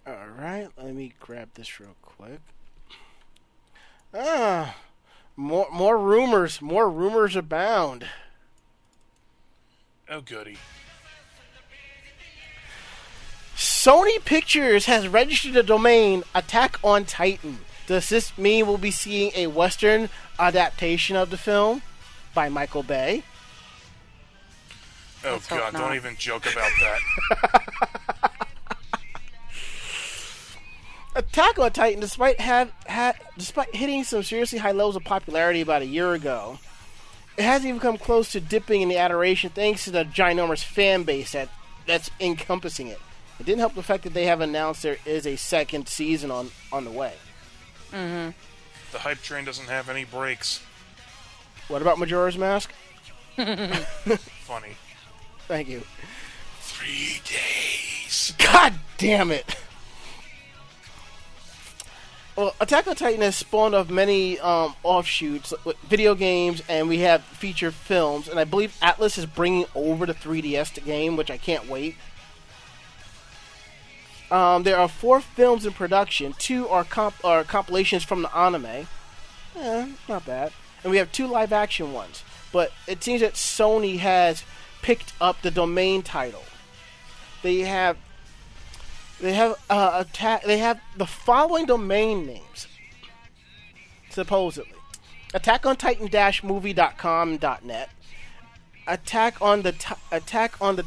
[0.06, 2.40] All right, let me grab this real quick.
[4.14, 4.76] Ah,
[5.36, 8.06] more more rumors, more rumors abound.
[10.08, 10.56] Oh, goody.
[13.54, 17.58] Sony Pictures has registered the domain Attack on Titan.
[17.86, 20.08] Does this mean we'll be seeing a Western
[20.38, 21.82] adaptation of the film
[22.32, 23.22] by Michael Bay?
[25.24, 28.32] Oh, Let's God, don't even joke about that.
[31.16, 35.82] Attack on Titan, despite have ha, despite hitting some seriously high levels of popularity about
[35.82, 36.58] a year ago,
[37.36, 41.02] it hasn't even come close to dipping in the adoration thanks to the ginormous fan
[41.02, 41.48] base that
[41.86, 43.00] that's encompassing it.
[43.40, 46.50] It didn't help the fact that they have announced there is a second season on
[46.70, 47.14] on the way.
[47.90, 48.30] Mm-hmm.
[48.92, 50.62] the hype train doesn't have any brakes.
[51.66, 52.70] What about Majora's Mask?
[53.36, 54.76] Funny.
[55.48, 55.82] Thank you.
[56.60, 58.34] Three days.
[58.38, 59.56] God damn it!
[62.36, 66.98] Well, Attack on Titan has spawned off many um, offshoots, with video games, and we
[66.98, 68.28] have feature films.
[68.28, 71.96] And I believe Atlus is bringing over the 3DS game, which I can't wait.
[74.30, 76.34] Um, there are four films in production.
[76.38, 78.86] Two are comp- are compilations from the anime.
[79.56, 80.52] Eh, not bad.
[80.84, 82.22] And we have two live action ones.
[82.52, 84.44] But it seems that Sony has
[84.82, 86.44] picked up the domain title.
[87.42, 87.96] They have
[89.20, 90.44] they have uh, attack.
[90.44, 92.68] They have the following domain names.
[94.10, 94.72] Supposedly,
[95.34, 96.08] Attack on Titan
[96.42, 97.90] movie.com net,
[98.86, 100.82] Attack on the Ti- Attack on the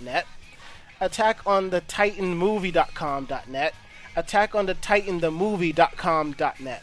[0.00, 0.26] net,
[1.00, 2.38] Attack on the Titan
[3.48, 3.74] net,
[4.14, 5.20] Attack on the Titan
[6.60, 6.82] net.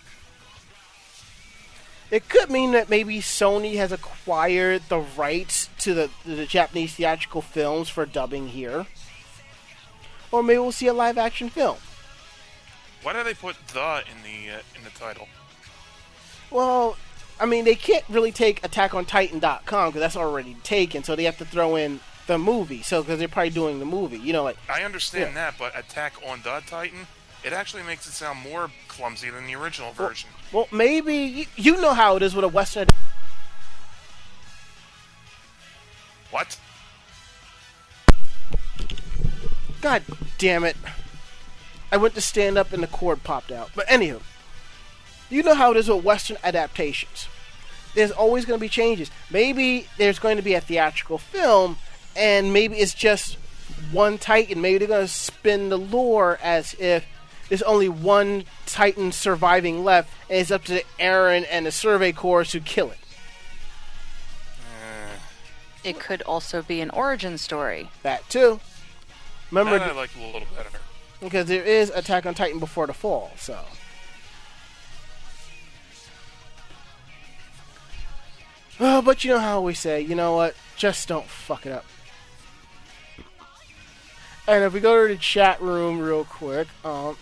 [2.10, 7.42] It could mean that maybe Sony has acquired the rights to the, the Japanese theatrical
[7.42, 8.86] films for dubbing here.
[10.32, 11.78] Or maybe we'll see a live action film.
[13.04, 15.28] Why do they put the in the uh, in the title?
[16.50, 16.96] Well,
[17.40, 21.46] I mean, they can't really take AttackOnTitan.com because that's already taken, so they have to
[21.46, 22.82] throw in the movie.
[22.82, 25.52] So, because they're probably doing the movie, you know, like I understand Yeah.
[25.52, 27.08] that, but Attack on the Titan,
[27.44, 30.30] it actually makes it sound more clumsy than the original version.
[30.54, 32.88] well, maybe you, you know how it is with a Western.
[36.34, 36.58] What?
[39.82, 40.02] God
[40.40, 40.76] damn it!
[41.92, 43.70] I went to stand up and the cord popped out.
[43.76, 44.20] But anywho,
[45.30, 47.28] you know how it is with Western adaptations.
[47.94, 49.12] There's always going to be changes.
[49.30, 51.78] Maybe there's going to be a theatrical film,
[52.16, 53.38] and maybe it's just
[53.92, 54.60] one Titan.
[54.60, 57.06] Maybe they're going to spin the lore as if
[57.48, 62.46] there's only one Titan surviving left, and it's up to Eren and the Survey Corps
[62.46, 62.98] to kill it.
[65.84, 67.90] It could also be an origin story.
[68.04, 68.60] That too.
[69.52, 70.70] Remember, That I like a little better.
[71.20, 73.60] because there is Attack on Titan before the fall, so.
[78.80, 80.56] Oh, but you know how we say, you know what?
[80.78, 81.86] Just don't fuck it up.
[84.48, 87.16] And if we go to the chat room real quick, um,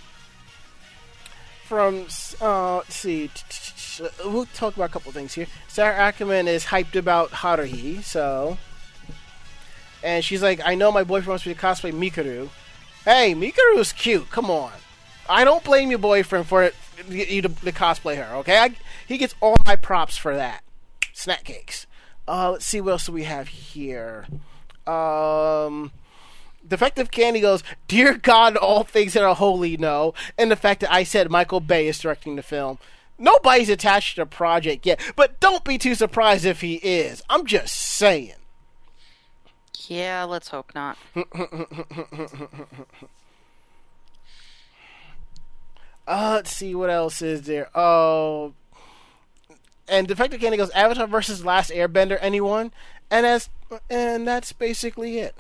[1.66, 2.08] from
[2.42, 3.30] uh, let's see,
[4.24, 5.48] we'll talk about a couple things here.
[5.68, 8.58] Sarah Ackerman is hyped about Haruhi, so,
[10.04, 12.50] and she's like, I know my boyfriend wants me to cosplay Mikuru.
[13.04, 14.30] Hey, Mikuru's cute.
[14.30, 14.72] Come on.
[15.28, 16.76] I don't blame your boyfriend for it,
[17.10, 18.36] you to, to cosplay her.
[18.38, 18.76] Okay, I,
[19.08, 20.64] he gets all my props for that.
[21.14, 21.88] Snack cakes.
[22.28, 24.26] Uh, let's see what else do we have here.
[24.88, 25.92] Um,
[26.68, 30.94] Defective Candy goes, "Dear God, all things that are holy, no." And the fact that
[30.94, 32.78] I said Michael Bay is directing the film.
[33.22, 37.22] Nobody's attached to the project yet, but don't be too surprised if he is.
[37.30, 38.34] I'm just saying.
[39.88, 40.98] Yeah, let's hope not.
[46.08, 47.70] Uh, let's see what else is there.
[47.78, 48.54] Oh,
[49.88, 52.18] and Defective Candy goes Avatar versus Last Airbender.
[52.20, 52.74] Anyone?
[53.10, 53.50] And as
[53.90, 55.36] and that's basically it.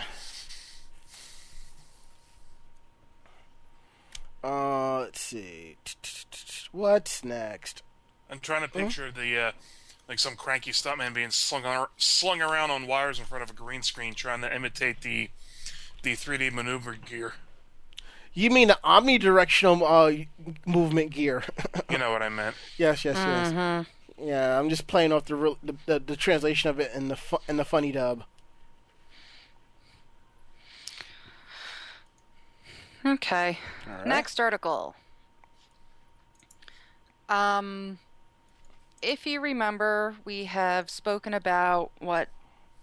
[4.44, 5.78] Uh, let's see.
[6.72, 7.82] What's next?
[8.30, 9.52] I'm trying to picture the uh,
[10.08, 13.54] like some cranky stuntman being slung ar- slung around on wires in front of a
[13.54, 15.30] green screen, trying to imitate the
[16.04, 17.34] the 3D maneuver gear.
[18.34, 20.26] You mean the omnidirectional uh,
[20.66, 21.44] movement gear?
[21.90, 22.56] You know what I meant?
[22.78, 23.86] yes, yes, yes.
[24.18, 27.18] Yeah, I'm just playing off the, real, the, the the translation of it in the
[27.18, 28.24] fu- in the funny dub.
[33.06, 33.58] Okay.
[33.88, 34.06] right.
[34.08, 34.96] Next article.
[37.32, 37.98] Um,
[39.02, 42.28] if you remember, we have spoken about what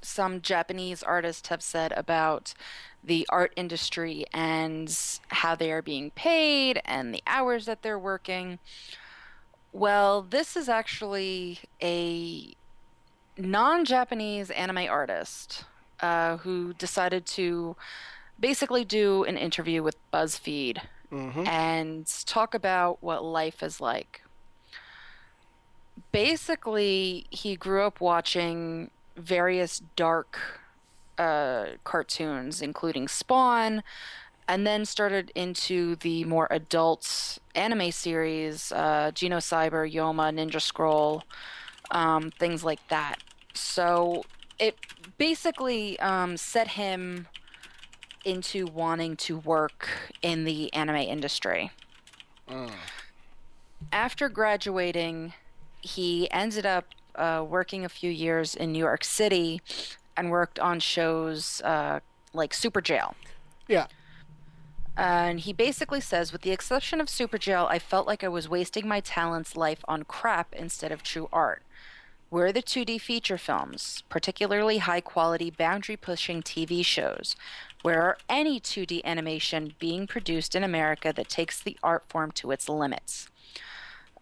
[0.00, 2.54] some Japanese artists have said about
[3.04, 4.96] the art industry and
[5.28, 8.58] how they are being paid and the hours that they're working.
[9.72, 12.54] Well, this is actually a
[13.36, 15.64] non Japanese anime artist
[16.00, 17.76] uh, who decided to
[18.40, 20.80] basically do an interview with BuzzFeed
[21.46, 24.22] and talk about what life is like.
[26.12, 30.38] Basically, he grew up watching various dark
[31.18, 33.82] uh, cartoons, including Spawn,
[34.46, 41.22] and then started into the more adult anime series, uh, Genocyber, Yoma, Ninja Scroll,
[41.90, 43.16] um, things like that.
[43.52, 44.24] So
[44.58, 44.76] it
[45.18, 47.28] basically um, set him
[48.24, 49.88] into wanting to work
[50.22, 51.70] in the anime industry.
[53.92, 55.34] After graduating,
[55.88, 59.60] he ended up uh, working a few years in New York City
[60.16, 62.00] and worked on shows uh,
[62.32, 63.14] like Super Jail.
[63.66, 63.86] Yeah.
[64.96, 68.48] And he basically says, with the exception of Super Jail, I felt like I was
[68.48, 71.62] wasting my talent's life on crap instead of true art.
[72.30, 77.36] Where are the 2D feature films, particularly high quality, boundary pushing TV shows?
[77.82, 82.50] Where are any 2D animation being produced in America that takes the art form to
[82.50, 83.28] its limits?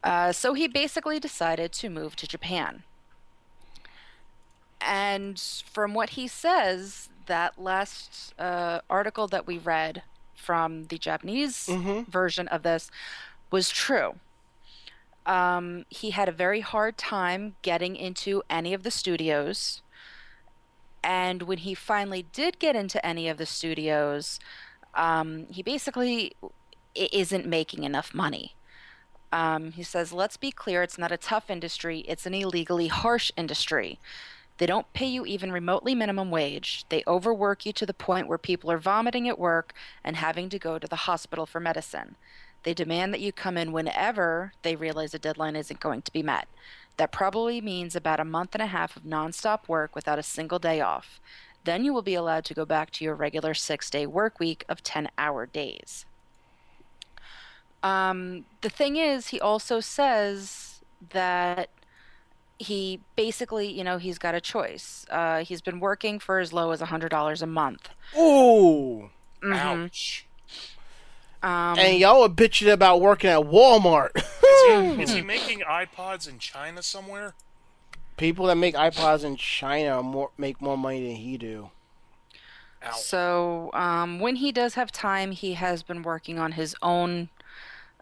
[0.06, 2.84] Uh, so he basically decided to move to Japan.
[4.80, 5.40] and
[5.72, 10.02] from what he says, that last uh, article that we read
[10.34, 12.06] from the Japanese Mhm.
[12.06, 12.90] version of this
[13.50, 14.20] was true.
[15.24, 19.82] Um, he had a very hard time getting into any of the studios.
[21.02, 24.38] And when he finally did get into any of the studios,
[24.94, 26.36] um, he basically
[26.94, 28.55] isn't making enough money.
[29.36, 33.30] Um, he says, let's be clear, it's not a tough industry, it's an illegally harsh
[33.36, 34.00] industry.
[34.56, 36.86] They don't pay you even remotely minimum wage.
[36.88, 40.58] They overwork you to the point where people are vomiting at work and having to
[40.58, 42.16] go to the hospital for medicine.
[42.62, 46.22] They demand that you come in whenever they realize a deadline isn't going to be
[46.22, 46.48] met.
[46.96, 50.58] That probably means about a month and a half of nonstop work without a single
[50.58, 51.20] day off.
[51.64, 54.64] Then you will be allowed to go back to your regular six day work week
[54.66, 56.06] of 10 hour days.
[57.86, 60.80] Um, the thing is, he also says
[61.10, 61.68] that
[62.58, 65.06] he basically, you know, he's got a choice.
[65.10, 67.90] Uh, he's been working for as low as $100 a month.
[68.18, 69.10] Ooh.
[69.44, 70.26] Ouch.
[71.42, 74.10] Um, And y'all are bitching about working at Walmart.
[75.00, 77.34] Is he making iPods in China somewhere?
[78.16, 81.70] People that make iPods in China more, make more money than he do.
[82.82, 82.92] Ow.
[82.92, 87.28] So um, when he does have time, he has been working on his own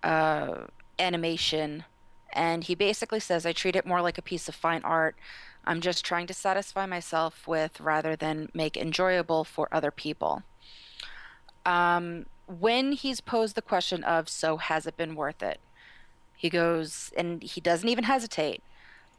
[0.04, 0.66] uh,
[0.98, 1.84] animation,
[2.32, 5.16] and he basically says, "I treat it more like a piece of fine art.
[5.64, 10.42] I'm just trying to satisfy myself with, rather than make enjoyable for other people."
[11.66, 15.60] Um, when he's posed the question of, "So has it been worth it?"
[16.36, 18.62] He goes, and he doesn't even hesitate.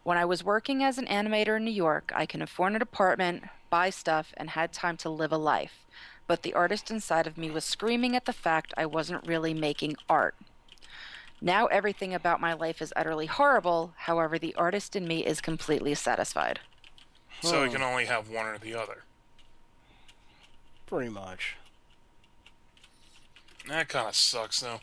[0.04, 3.46] When I was working as an animator in New York, I can afford an apartment,
[3.72, 5.88] buy stuff, and had time to live a life.
[6.28, 9.96] But the artist inside of me was screaming at the fact I wasn't really making
[10.08, 10.36] art.
[11.46, 15.93] Now everything about my life is utterly horrible, however, the artist in me is completely
[15.93, 16.60] satisfied.
[17.43, 19.04] So he can only have one or the other.
[20.88, 21.56] Pretty much.
[23.68, 24.80] That kind of sucks, though.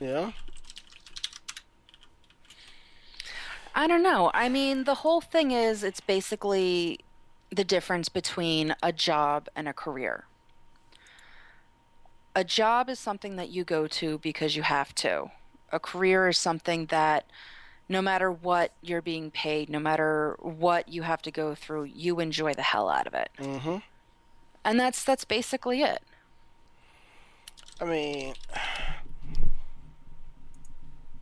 [0.00, 0.32] Yeah.
[3.74, 4.30] I don't know.
[4.32, 7.00] I mean, the whole thing is it's basically
[7.50, 10.24] the difference between a job and a career.
[12.34, 15.32] A job is something that you go to because you have to.
[15.72, 17.26] A career is something that
[17.88, 22.20] no matter what you're being paid, no matter what you have to go through, you
[22.20, 23.30] enjoy the hell out of it.
[23.38, 23.76] Mm-hmm.
[24.64, 26.02] And that's that's basically it.
[27.80, 28.34] I mean,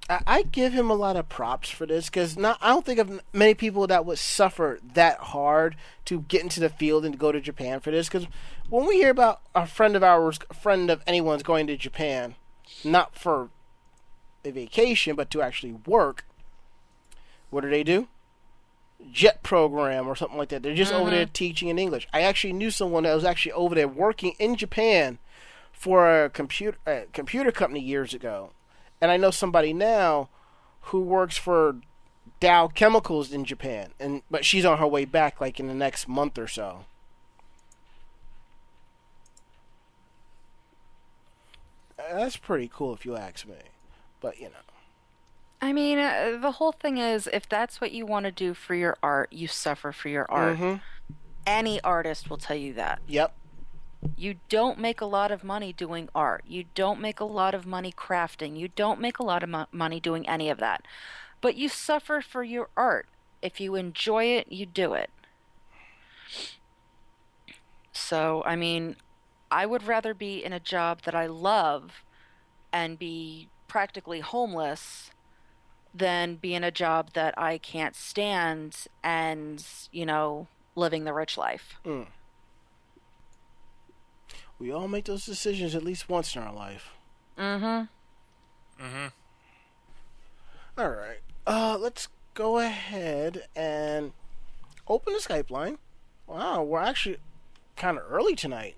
[0.08, 2.98] I, I give him a lot of props for this because not I don't think
[2.98, 5.76] of many people that would suffer that hard
[6.06, 8.08] to get into the field and to go to Japan for this.
[8.08, 8.26] Because
[8.70, 12.36] when we hear about a friend of ours, a friend of anyone's going to Japan,
[12.82, 13.50] not for
[14.44, 16.24] a vacation but to actually work,
[17.50, 18.08] what do they do?
[19.10, 20.62] Jet program or something like that.
[20.62, 21.32] They're just over there mm-hmm.
[21.32, 22.08] teaching in English.
[22.12, 25.18] I actually knew someone that was actually over there working in Japan
[25.72, 28.50] for a computer a computer company years ago,
[29.00, 30.28] and I know somebody now
[30.88, 31.76] who works for
[32.40, 36.08] Dow Chemicals in Japan, and but she's on her way back like in the next
[36.08, 36.84] month or so.
[41.96, 43.54] That's pretty cool if you ask me,
[44.24, 44.56] but you know.
[45.60, 48.74] I mean, uh, the whole thing is if that's what you want to do for
[48.74, 50.56] your art, you suffer for your art.
[50.56, 50.80] Mhm.
[51.46, 53.00] Any artist will tell you that.
[53.06, 53.34] Yep.
[54.16, 56.44] You don't make a lot of money doing art.
[56.46, 58.56] You don't make a lot of money crafting.
[58.56, 60.86] You don't make a lot of mo- money doing any of that.
[61.42, 63.06] But you suffer for your art.
[63.42, 65.10] If you enjoy it, you do it.
[67.92, 68.96] So, I mean,
[69.50, 72.02] I would rather be in a job that I love
[72.72, 75.10] and be practically homeless
[75.92, 80.46] than be in a job that I can't stand and, you know,
[80.76, 81.80] living the rich life.
[84.60, 86.90] We all make those decisions at least once in our life.
[87.36, 88.84] Mm-hmm.
[88.84, 89.06] Mm-hmm.
[90.78, 91.18] All right.
[91.44, 94.12] Uh, let's go ahead and
[94.86, 95.78] open the Skype line.
[96.28, 97.16] Wow, we're actually
[97.74, 98.76] kind of early tonight.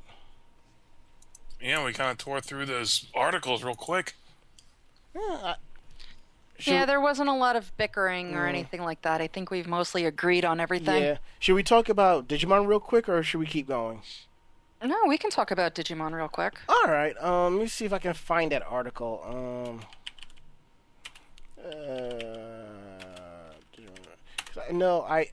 [1.61, 4.15] Yeah, we kind of tore through those articles real quick.
[5.17, 5.55] Yeah, I,
[6.59, 9.21] should, Yeah, there wasn't a lot of bickering or anything like that.
[9.21, 11.03] I think we've mostly agreed on everything.
[11.03, 11.17] yeah.
[11.39, 14.03] Should we talk about Digimon real quick, or should we keep going?
[14.85, 16.59] No, we can talk about Digimon real quick.
[16.69, 17.17] All right.
[17.23, 19.23] Um, let me see if I can find that article.
[19.27, 19.81] Um,
[21.65, 23.53] uh,
[24.47, 25.31] 'cause I know I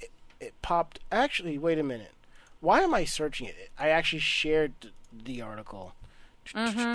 [0.00, 0.10] it,
[0.40, 1.00] it popped.
[1.12, 2.12] Actually, wait a minute.
[2.60, 3.70] Why am I searching it?
[3.78, 4.72] I actually shared
[5.12, 5.94] the article.
[6.54, 6.94] Hmm.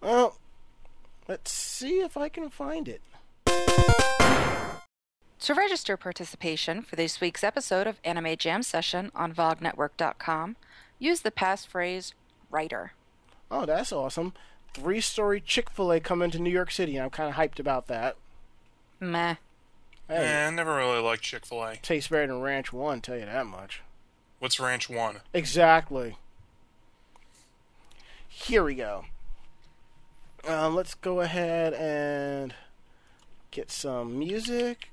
[0.00, 0.36] Well,
[1.28, 3.02] let's see if I can find it.
[5.40, 10.56] To register participation for this week's episode of Anime Jam Session on VogNetwork.com,
[10.98, 12.12] use the passphrase
[12.50, 12.92] writer.
[13.50, 14.34] Oh, that's awesome.
[14.74, 17.58] Three story Chick fil A coming to New York City, and I'm kind of hyped
[17.60, 18.16] about that.
[19.00, 19.36] Meh.
[20.08, 21.76] Hey, Eh, I never really liked Chick Fil A.
[21.76, 23.82] tastes better than Ranch 1, tell you that much.
[24.40, 25.20] What's Ranch One?
[25.34, 26.16] Exactly.
[28.28, 29.04] Here we go.
[30.46, 32.54] Um, let's go ahead and
[33.50, 34.88] get some music.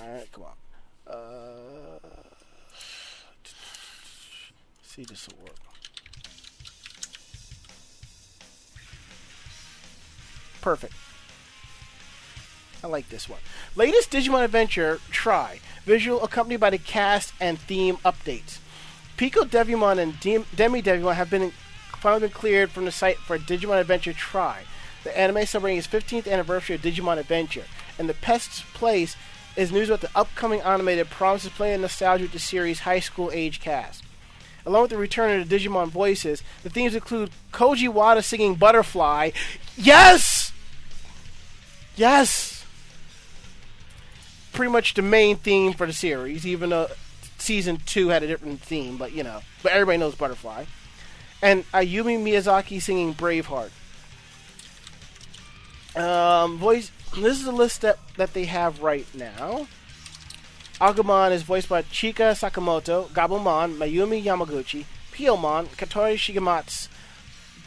[0.00, 1.14] Alright, come on.
[1.14, 1.98] Uh,
[4.82, 5.54] see if this will work.
[10.60, 10.94] Perfect.
[12.82, 13.40] I like this one.
[13.76, 15.60] Latest Digimon Adventure tri.
[15.84, 18.58] Visual accompanied by the cast and theme updates.
[19.18, 21.52] Pico Devimon and Dem- Demi Devimon have been
[21.98, 24.62] finally been cleared from the site for Digimon Adventure tri.
[25.02, 27.64] The anime celebrating its 15th anniversary of Digimon Adventure.
[27.98, 29.16] And the Pest's Place
[29.56, 33.00] is news about the upcoming anime that promises play and nostalgia with the series' high
[33.00, 34.04] school age cast.
[34.64, 39.30] Along with the return of the Digimon voices, the themes include Koji Wada singing Butterfly.
[39.76, 40.52] Yes!
[41.96, 42.64] Yes!
[44.52, 46.88] Pretty much the main theme for the series, even though
[47.38, 49.40] season two had a different theme, but you know.
[49.62, 50.64] But everybody knows Butterfly.
[51.42, 53.70] And Ayumi Miyazaki singing Braveheart.
[55.96, 56.90] Um, voice.
[57.16, 59.66] This is the list that, that they have right now.
[60.80, 66.88] Agumon is voiced by Chika Sakamoto, Gabumon, Mayumi Yamaguchi, Piyomon, Katori Shigematsu,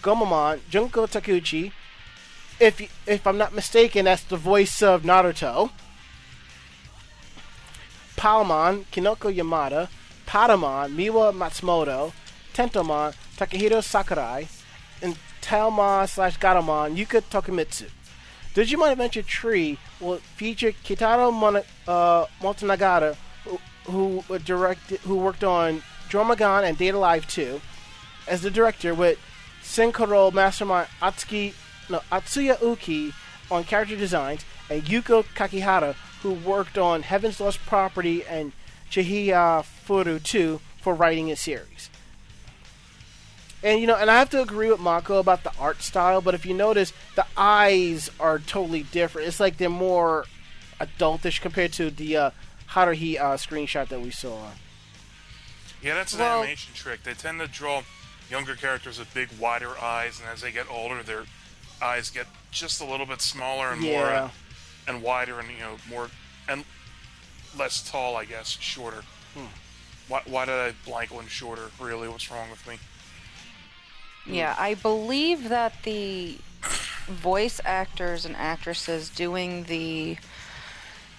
[0.01, 1.71] Gomamon, Junko Takeuchi.
[2.59, 5.71] If if I'm not mistaken, that's the voice of Naruto.
[8.21, 9.89] Palmon, Kinoko Yamada,
[10.27, 12.13] Patamon, Miwa Matsumoto,
[12.53, 14.47] Tentomon, Takahiro Sakurai,
[15.01, 17.89] and Tailmon slash Gatomon, Yuka Tokumitsu.
[18.53, 23.15] Digimon Adventure Tree will feature Keitaro Mon- uh, Motonagata,
[23.45, 27.59] who, who directed, who worked on Dromagon and Date A Live 2,
[28.27, 29.17] as the director, with
[29.63, 31.55] Cencoroll Mastermind Atsuki,
[31.89, 33.13] no, Atsuya Uki
[33.49, 38.51] on character designs, and Yuko Kakihara, who worked on Heaven's Lost Property and
[38.89, 41.89] Chihiya Furu 2 for writing a series.
[43.63, 46.33] And you know, and I have to agree with Mako about the art style, but
[46.33, 49.27] if you notice, the eyes are totally different.
[49.27, 50.25] It's like they're more
[50.79, 52.31] adultish compared to the uh,
[52.69, 54.49] Haruhi uh, screenshot that we saw.
[55.81, 57.03] Yeah, that's an Well- animation trick.
[57.03, 57.83] They tend to draw
[58.29, 61.25] younger characters with big, wider eyes, and as they get older, their
[61.81, 64.29] eyes get just a little bit smaller and more uh,
[64.87, 66.09] and wider, and you know more
[66.47, 66.63] and
[67.57, 69.03] less tall, I guess, shorter.
[69.33, 69.45] Hmm.
[70.07, 71.69] Why, why did I blank on shorter?
[71.79, 72.77] Really, what's wrong with me?
[74.25, 76.37] Yeah, I believe that the
[77.07, 80.17] voice actors and actresses doing the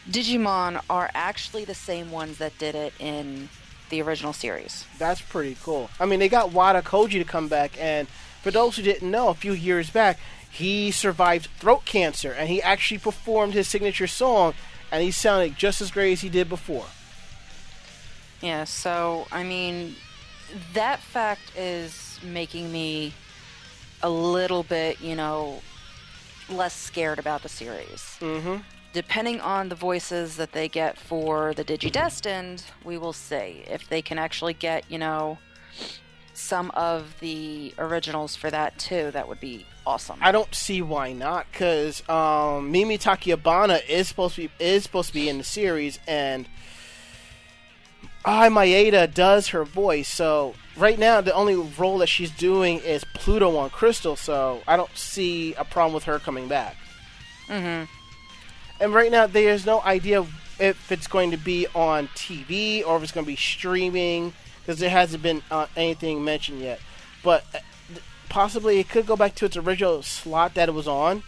[0.09, 3.49] Digimon are actually the same ones that did it in
[3.91, 4.87] the original series.
[4.99, 5.91] That's pretty cool.
[6.01, 8.09] I mean, they got Wada Koji to come back, and
[8.43, 10.19] for those who didn't know, a few years back,
[10.53, 14.53] he survived throat cancer, and he actually performed his signature song,
[14.91, 16.87] and he sounded just as great as he did before.
[18.43, 19.97] Yeah, so I mean,
[20.75, 23.15] that fact is making me
[24.03, 25.63] a little bit, you know,
[26.51, 28.19] less scared about the series.
[28.21, 28.57] Mm-hmm.
[28.93, 34.03] Depending on the voices that they get for the Digidestined, we will see if they
[34.03, 35.39] can actually get, you know,
[36.35, 39.11] some of the originals for that too.
[39.13, 40.19] That would be awesome.
[40.21, 45.09] I don't see why not, because um, Mimi Takayabana is supposed to be is supposed
[45.09, 46.49] to be in the series, and
[48.25, 50.09] Ai Maeda does her voice.
[50.09, 54.17] So right now, the only role that she's doing is Pluto on Crystal.
[54.17, 56.77] So I don't see a problem with her coming back.
[57.49, 57.91] Mm-hmm.
[58.81, 60.27] And right now, there's no idea
[60.59, 64.79] if it's going to be on TV or if it's going to be streaming because
[64.79, 66.81] there hasn't been uh, anything mentioned yet.
[67.25, 67.45] But
[68.33, 71.23] possibly it could go back to its original slot that it was on.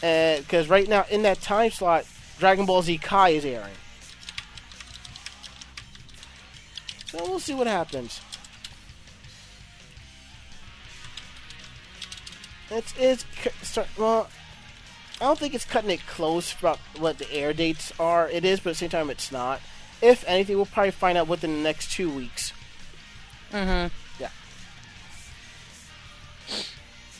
[0.00, 2.04] Because right now, in that time slot,
[2.38, 3.72] Dragon Ball Z Kai is airing.
[7.06, 8.20] So we'll see what happens.
[12.70, 13.24] It's it's
[13.96, 14.28] well.
[15.20, 18.28] I don't think it's cutting it close about what the air dates are.
[18.28, 19.60] It is, but at the same time, it's not.
[20.02, 22.52] If anything, we'll probably find out within the next two weeks.
[23.52, 23.86] hmm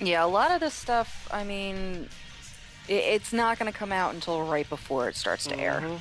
[0.01, 0.25] Yeah.
[0.25, 2.09] A lot of this stuff, I mean,
[2.89, 5.81] it's not going to come out until right before it starts to air.
[5.81, 6.01] Mhm.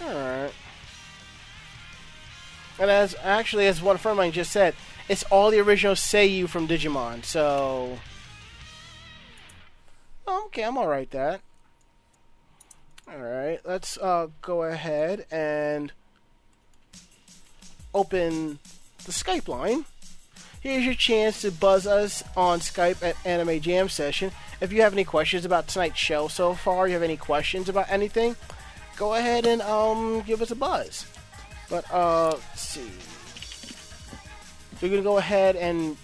[0.00, 0.52] Alright.
[2.78, 4.74] And as actually, as one friend of mine just said,
[5.08, 7.24] it's all the original Seiyu from Digimon.
[7.24, 7.98] So,
[10.26, 11.40] okay, I'm all right with that.
[13.10, 15.92] All right, let's uh, go ahead and
[17.94, 18.58] open
[19.04, 19.86] the Skype line.
[20.60, 24.30] Here's your chance to buzz us on Skype at Anime Jam Session.
[24.60, 27.86] If you have any questions about tonight's show so far, you have any questions about
[27.88, 28.36] anything,
[28.96, 31.06] go ahead and um give us a buzz.
[31.70, 32.90] But uh, let's see.
[34.82, 35.96] We're gonna go ahead and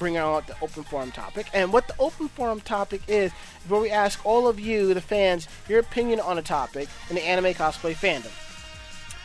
[0.00, 1.46] bring out the open forum topic.
[1.54, 5.00] And what the open forum topic is, is where we ask all of you, the
[5.00, 8.32] fans, your opinion on a topic in the anime cosplay fandom.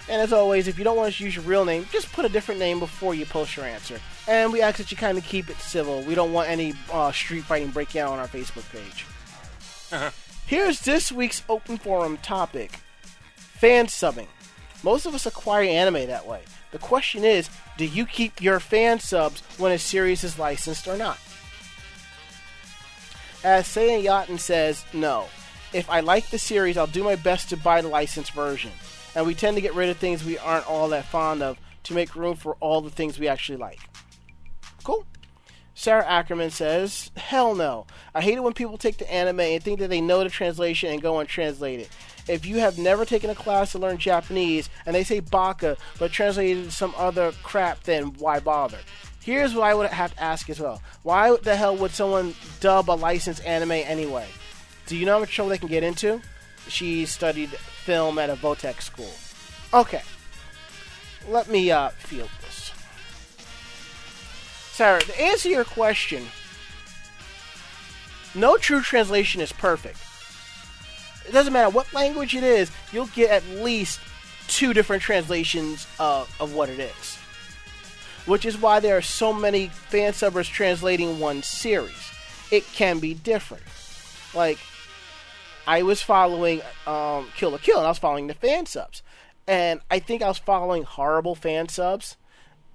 [0.07, 2.29] And as always, if you don't want to use your real name, just put a
[2.29, 3.99] different name before you post your answer.
[4.27, 6.03] And we ask that you kind of keep it civil.
[6.03, 9.07] We don't want any uh, street fighting breaking out on our Facebook page.
[10.45, 12.81] Here's this week's open forum topic
[13.29, 14.27] fan subbing.
[14.83, 16.41] Most of us acquire anime that way.
[16.75, 20.97] The question is do you keep your fan subs when a series is licensed or
[20.97, 21.17] not?
[23.45, 25.27] As Seiya Yatten says, no.
[25.71, 28.73] If I like the series, I'll do my best to buy the licensed version.
[29.15, 31.93] And we tend to get rid of things we aren't all that fond of to
[31.93, 33.79] make room for all the things we actually like.
[34.83, 35.05] Cool.
[35.75, 37.87] Sarah Ackerman says, Hell no.
[38.13, 40.91] I hate it when people take the anime and think that they know the translation
[40.91, 41.89] and go and translate it.
[42.27, 46.11] If you have never taken a class to learn Japanese and they say baka but
[46.11, 48.79] translated to some other crap, then why bother?
[49.23, 50.81] Here's what I would have to ask as well.
[51.03, 54.27] Why the hell would someone dub a licensed anime anyway?
[54.85, 56.21] Do you know how much trouble they can get into?
[56.67, 59.11] She studied film at a Votech school.
[59.73, 60.01] Okay.
[61.27, 62.71] Let me uh, field this.
[64.71, 66.25] Sarah, to answer your question,
[68.35, 69.97] no true translation is perfect.
[71.27, 73.99] It doesn't matter what language it is, you'll get at least
[74.47, 77.17] two different translations of, of what it is.
[78.25, 82.11] Which is why there are so many fan subbers translating one series.
[82.51, 83.63] It can be different.
[84.33, 84.59] Like,
[85.67, 89.01] I was following um, Kill la Kill, and I was following the fan subs.
[89.47, 92.17] And I think I was following horrible fan subs.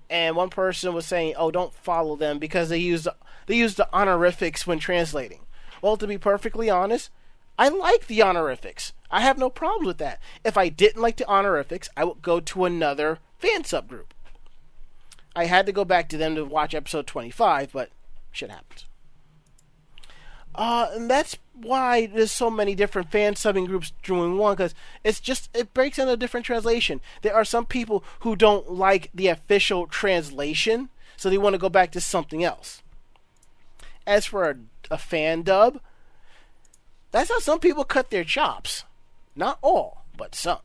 [0.09, 3.07] And one person was saying, "Oh, don't follow them because they use
[3.46, 5.40] they use the honorifics when translating."
[5.82, 7.11] Well, to be perfectly honest,
[7.61, 8.94] I like the honorifics.
[9.11, 10.18] I have no problems with that.
[10.42, 14.06] If I didn't like the honorifics, I would go to another fan subgroup.
[15.36, 17.90] I had to go back to them to watch episode 25, but
[18.32, 18.86] shit happens.
[20.54, 25.20] Uh, and that's why there's so many different fan subbing groups doing one because it's
[25.20, 27.02] just it breaks into a different translation.
[27.20, 31.68] There are some people who don't like the official translation, so they want to go
[31.68, 32.82] back to something else.
[34.06, 34.56] As for a,
[34.90, 35.78] a fan dub,
[37.11, 38.84] that's how some people cut their chops.
[39.34, 40.61] Not all, but some.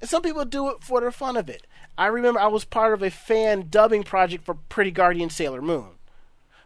[0.00, 1.66] And some people do it for the fun of it.
[1.98, 5.90] I remember I was part of a fan dubbing project for Pretty Guardian Sailor Moon.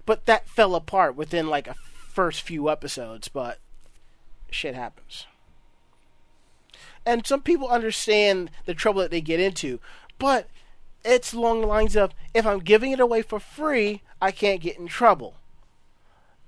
[0.07, 1.74] But that fell apart within like a
[2.09, 3.59] first few episodes, but
[4.51, 5.26] shit happens.
[7.07, 9.80] And some people understand the trouble that they get into,
[10.18, 10.49] but
[11.05, 14.78] it's along the lines of if I'm giving it away for free, I can't get
[14.78, 15.35] in trouble.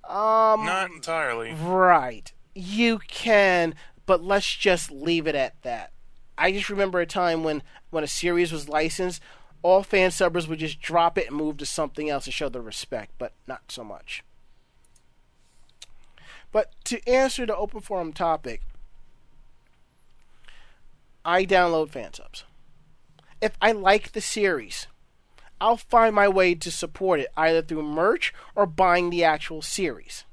[0.08, 1.52] Um, Not entirely.
[1.52, 2.32] Right.
[2.54, 3.74] You can,
[4.06, 5.92] but let's just leave it at that.
[6.38, 9.22] I just remember a time when when a series was licensed,
[9.62, 12.62] all fan subbers would just drop it and move to something else to show their
[12.62, 14.22] respect, but not so much.
[16.52, 18.62] But to answer the open forum topic,
[21.24, 22.44] I download fan subs.
[23.40, 24.86] If I like the series,
[25.60, 30.24] I'll find my way to support it either through merch or buying the actual series.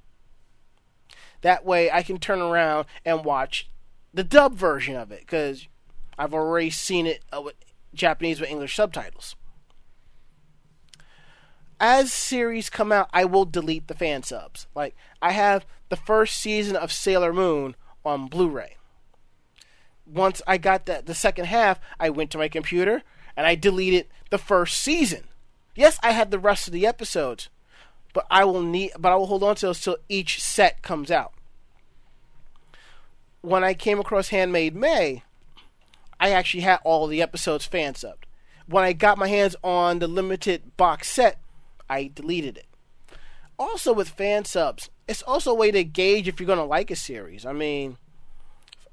[1.41, 3.69] That way I can turn around and watch
[4.13, 5.67] the dub version of it because
[6.17, 7.55] I've already seen it uh, with
[7.93, 9.35] Japanese with English subtitles.
[11.79, 14.67] As series come out, I will delete the fan subs.
[14.75, 18.77] Like I have the first season of Sailor Moon on Blu-ray.
[20.05, 23.03] Once I got that the second half, I went to my computer
[23.35, 25.25] and I deleted the first season.
[25.75, 27.49] Yes, I had the rest of the episodes,
[28.13, 31.09] but I will need but I will hold on to those till each set comes
[31.11, 31.33] out.
[33.41, 35.23] When I came across Hand Maid May,
[36.19, 38.23] I actually had all the episodes fan subbed.
[38.67, 41.39] When I got my hands on the limited box set,
[41.89, 42.67] I deleted it.
[43.59, 46.95] Also, with fan subs, it's also a way to gauge if you're to like a
[46.95, 47.45] series.
[47.45, 47.97] I mean,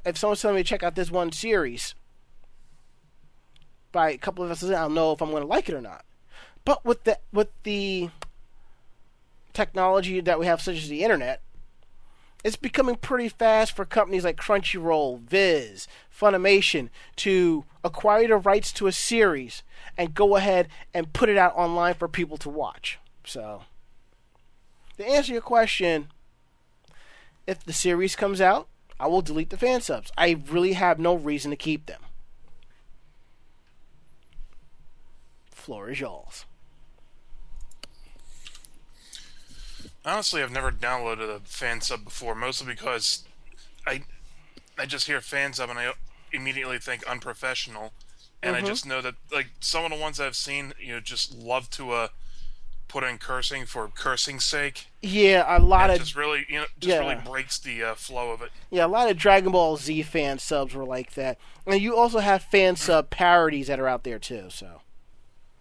[0.04, 1.94] if someone's telling me to check out this one series,
[3.92, 6.04] by a couple of episodes, I'll know if I'm going to like it or not.
[6.64, 8.10] But with the with the
[9.52, 11.42] technology that we have, such as the internet,
[12.44, 18.86] it's becoming pretty fast for companies like Crunchyroll, Viz, Funimation to acquire the rights to
[18.86, 19.62] a series
[19.96, 22.98] and go ahead and put it out online for people to watch.
[23.24, 23.62] So,
[24.96, 26.08] to answer your question,
[27.46, 28.68] if the series comes out,
[28.98, 30.12] I will delete the fan subs.
[30.16, 32.02] I really have no reason to keep them.
[35.60, 36.44] Floor is yours.
[40.04, 43.24] Honestly, I've never downloaded a fan sub before, mostly because
[43.86, 44.02] I
[44.78, 45.92] I just hear fan sub and I
[46.32, 47.92] immediately think unprofessional,
[48.42, 51.34] and I just know that like some of the ones I've seen, you know, just
[51.34, 52.08] love to uh
[52.90, 54.88] put in cursing for cursing's sake.
[55.00, 58.42] Yeah, a lot of just really, you know, just really breaks the uh, flow of
[58.42, 58.50] it.
[58.70, 61.38] Yeah, a lot of Dragon Ball Z fan subs were like that.
[61.66, 64.80] And you also have fan sub parodies that are out there too, so.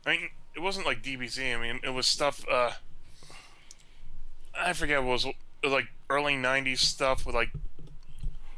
[0.09, 1.55] I mean, it wasn't like DBZ.
[1.55, 2.43] I mean, it was stuff.
[2.51, 2.71] uh
[4.57, 7.49] I forget what was it was like early '90s stuff with like,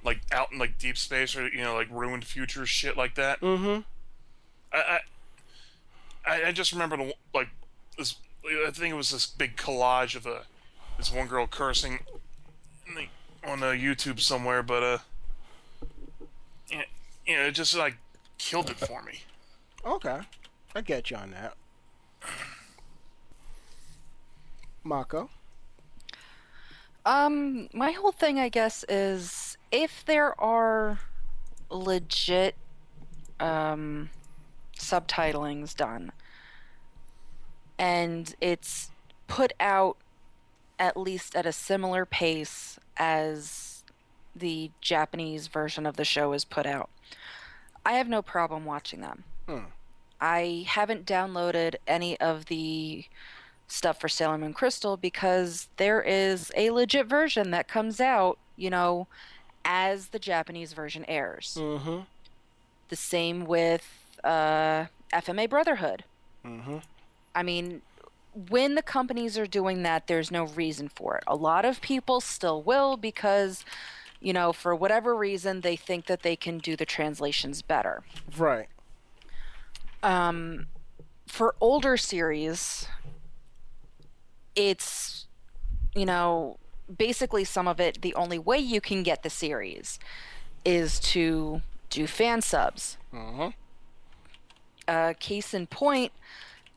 [0.03, 3.41] like out in like deep space or you know like ruined future shit like that.
[3.41, 3.81] Mm-hmm.
[4.73, 4.99] I,
[6.25, 7.49] I, I- just remember the, like
[7.97, 8.15] this.
[8.45, 10.43] I think it was this big collage of a
[10.97, 11.99] this one girl cursing
[13.45, 14.97] on uh, YouTube somewhere, but uh,
[16.69, 16.83] yeah,
[17.25, 17.97] you know, it just like
[18.37, 19.21] killed it for me.
[19.85, 20.21] Okay.
[20.75, 21.55] I get you on that.
[24.83, 25.29] Mako.
[27.05, 30.99] Um, my whole thing, I guess, is if there are
[31.69, 32.55] legit
[33.39, 34.09] um,
[34.77, 36.11] subtitlings done
[37.79, 38.91] and it's
[39.27, 39.97] put out
[40.77, 43.83] at least at a similar pace as
[44.35, 46.89] the Japanese version of the show is put out,
[47.85, 49.23] I have no problem watching them.
[49.47, 49.65] Hmm.
[50.21, 53.05] I haven't downloaded any of the
[53.67, 58.69] stuff for Sailor Moon Crystal because there is a legit version that comes out, you
[58.69, 59.07] know,
[59.65, 61.57] as the Japanese version airs.
[61.59, 62.01] Mm-hmm.
[62.89, 66.03] The same with uh, FMA Brotherhood.
[66.45, 66.77] Mm-hmm.
[67.33, 67.81] I mean,
[68.49, 71.23] when the companies are doing that, there's no reason for it.
[71.27, 73.65] A lot of people still will because,
[74.19, 78.03] you know, for whatever reason, they think that they can do the translations better.
[78.37, 78.67] Right.
[80.03, 80.67] Um,
[81.27, 82.87] for older series,
[84.55, 85.27] it's
[85.95, 86.57] you know
[86.95, 88.01] basically some of it.
[88.01, 89.99] The only way you can get the series
[90.65, 92.97] is to do fan subs.
[93.13, 93.47] Mm-hmm.
[94.87, 96.11] Uh, case in point,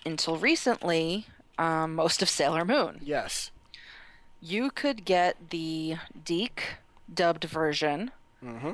[0.06, 1.26] until recently,
[1.58, 3.50] um, most of Sailor Moon, Yes.
[4.40, 6.62] you could get the DiC
[7.12, 8.10] dubbed version
[8.44, 8.72] Mm-hmm.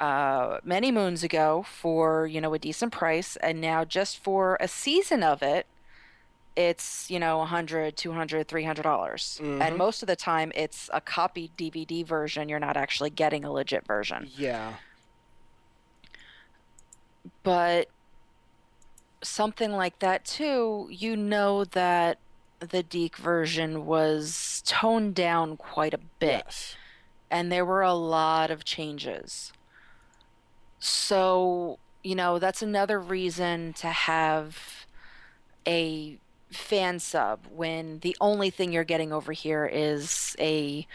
[0.00, 4.66] Uh, many moons ago for you know a decent price and now just for a
[4.68, 5.66] season of it
[6.56, 9.60] it's you know 100 200 300 dollars Mhm.
[9.62, 13.52] and most of the time it's a copied dvd version you're not actually getting a
[13.52, 14.74] legit version Yeah.
[17.42, 17.88] but
[19.22, 22.18] something like that too you know that
[22.60, 26.76] the DiC version was toned down quite a bit Yes.
[27.30, 29.52] and there were a lot of changes.
[30.84, 34.84] So, you know, that's another reason to have
[35.66, 36.18] a
[36.50, 40.86] fan sub when the only thing you're getting over here is a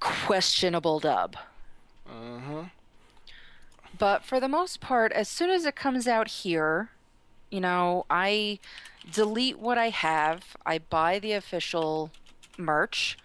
[0.00, 1.36] questionable dub.
[2.10, 2.62] Mm-hmm.
[3.98, 6.88] But for the most part, as soon as it comes out here,
[7.50, 8.58] you know, I
[9.12, 12.10] delete what I have, I buy the official
[12.56, 13.18] merch,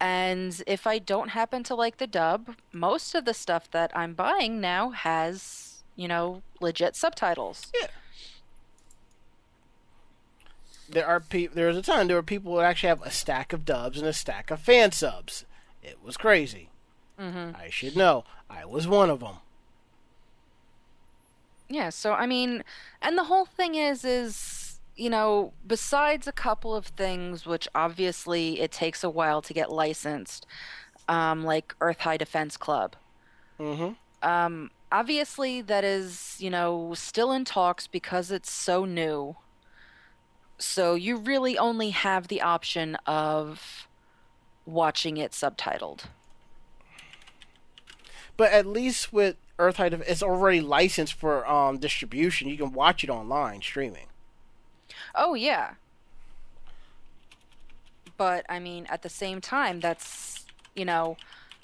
[0.00, 4.14] and if I don't happen to like the dub, most of the stuff that I'm
[4.14, 7.72] buying now has, you know, legit subtitles.
[7.80, 7.88] Yeah.
[10.88, 13.52] There are pe- There was a time there were people who actually have a stack
[13.52, 15.44] of dubs and a stack of fan subs.
[15.82, 16.70] It was crazy.
[17.18, 17.56] Mm-hmm.
[17.56, 18.24] I should know.
[18.48, 19.36] I was one of them.
[21.68, 22.62] Yeah, so I mean,
[23.02, 24.65] and the whole thing is is
[24.96, 29.70] you know, besides a couple of things which obviously it takes a while to get
[29.70, 30.46] licensed,
[31.08, 32.96] um, like Earth High Defense Club.
[33.60, 34.28] Mm-hmm.
[34.28, 39.36] Um, obviously that is, you know, still in talks because it's so new.
[40.58, 43.86] So you really only have the option of
[44.64, 46.04] watching it subtitled.
[48.38, 52.48] But at least with Earth High, Def- it's already licensed for um, distribution.
[52.48, 54.06] You can watch it online streaming.
[55.14, 55.74] Oh yeah.
[58.16, 61.16] But I mean, at the same time, that's you know,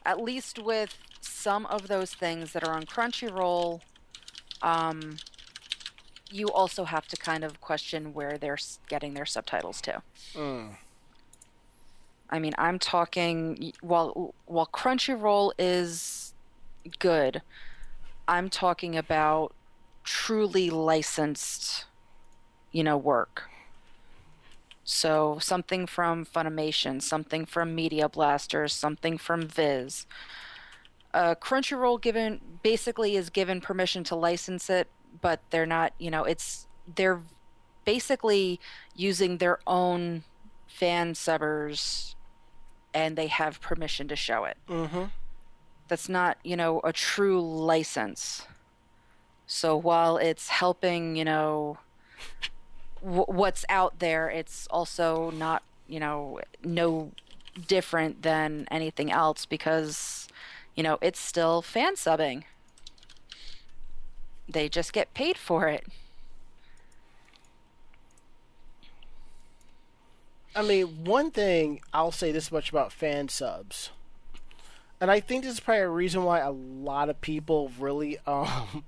[0.04, 3.80] at least with some of those things that are on Crunchyroll,
[4.62, 5.16] um,
[6.30, 8.58] you also have to kind of question where they're
[8.88, 10.02] getting their subtitles to.
[10.34, 10.76] Mm.
[12.30, 16.32] I mean, I'm talking while while Crunchyroll is
[16.98, 17.42] good,
[18.26, 19.52] I'm talking about
[20.04, 21.84] truly licensed,
[22.72, 23.44] you know, work.
[24.84, 30.06] So something from Funimation, something from Media Blasters, something from Viz.
[31.14, 34.88] Uh, Crunchyroll given basically is given permission to license it,
[35.20, 35.92] but they're not.
[35.98, 36.66] You know, it's
[36.96, 37.20] they're
[37.84, 38.58] basically
[38.96, 40.24] using their own
[40.66, 42.14] fan subbers,
[42.94, 44.56] and they have permission to show it.
[44.68, 45.04] Mm-hmm.
[45.88, 48.46] That's not, you know, a true license.
[49.46, 51.78] So while it's helping, you know,
[53.02, 57.12] w- what's out there, it's also not, you know, no
[57.66, 60.28] different than anything else because,
[60.74, 62.44] you know, it's still fan subbing.
[64.48, 65.86] They just get paid for it.
[70.54, 73.90] I mean, one thing I'll say this much about fan subs,
[75.00, 78.84] and I think this is probably a reason why a lot of people really um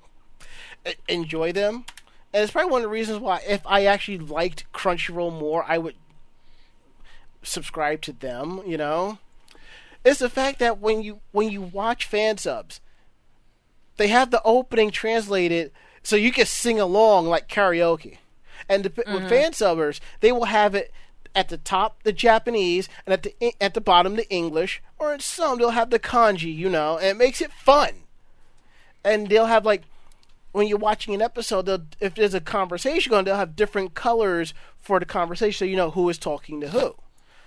[1.08, 1.86] enjoy them,
[2.34, 5.78] and it's probably one of the reasons why if I actually liked Crunchyroll more, I
[5.78, 5.94] would
[7.44, 8.60] subscribe to them.
[8.66, 9.18] You know,
[10.04, 12.80] it's the fact that when you when you watch fan subs,
[13.98, 15.70] they have the opening translated
[16.02, 18.18] so you can sing along like karaoke.
[18.68, 19.28] And dep- with mm-hmm.
[19.28, 20.92] fan subbers, they will have it
[21.36, 25.20] at the top the Japanese and at the at the bottom the English, or in
[25.20, 27.90] some they'll have the kanji, you know, and it makes it fun.
[29.04, 29.82] And they'll have like
[30.54, 35.00] when you're watching an episode, if there's a conversation going, they'll have different colors for
[35.00, 36.94] the conversation, so you know who is talking to who.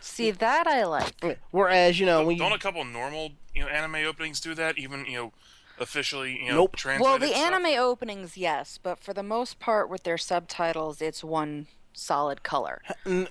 [0.01, 1.39] See, that I like.
[1.51, 4.77] Whereas you know when you Don't a couple normal you know anime openings do that?
[4.77, 5.31] Even you know
[5.79, 6.75] officially you know Nope.
[6.75, 7.53] translated Well, the stuff?
[7.53, 12.81] anime openings, yes, but for the most part, with their subtitles, it's one solid color.
[13.05, 13.29] n-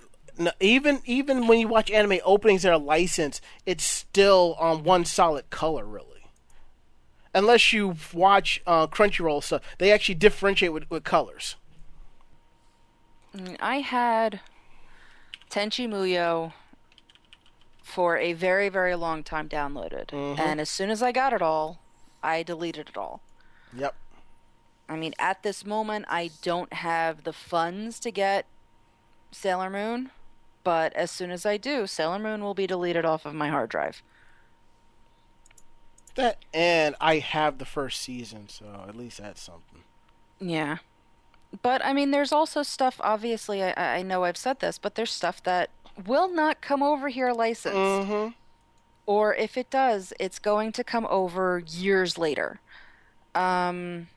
[0.58, 5.50] even even when you watch anime openings that are licensed, it's still on one solid
[5.50, 6.15] color, really.
[7.36, 11.56] Unless you watch uh, Crunchyroll stuff, they actually differentiate with, with colors.
[13.38, 14.40] I I had
[15.50, 16.54] Tenchi Muyo
[17.82, 21.78] for a very, very long time downloaded, and as soon as I got it all,
[22.22, 23.20] I deleted it all.
[23.76, 23.94] Yep.
[24.88, 28.46] I mean, at this moment, I don't have the funds to get
[29.30, 30.10] Sailor Moon,
[30.64, 33.68] but as soon as I do, Sailor Moon will be deleted off of my hard
[33.68, 34.02] drive.
[36.16, 39.82] That and I have the first season, so at least that's something.
[40.40, 40.78] Yeah.
[41.62, 45.10] But I mean, there's also stuff, obviously, I, I know I've said this, but there's
[45.10, 45.70] stuff that
[46.06, 47.76] will not come over here licensed.
[47.76, 48.30] Mm-hmm.
[49.06, 52.60] Or if it does, it's going to come over years later.
[53.34, 54.08] Um,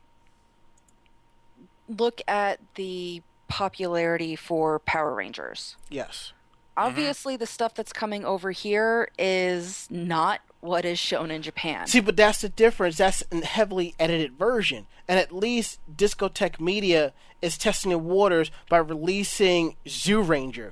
[1.87, 5.75] look at the popularity for Power Rangers.
[5.89, 6.33] Yes.
[6.75, 11.87] Obviously, the stuff that's coming over here is not what is shown in Japan.
[11.87, 12.97] See, but that's the difference.
[12.97, 18.77] That's a heavily edited version, and at least Discotek Media is testing the waters by
[18.77, 20.71] releasing Zyuranger.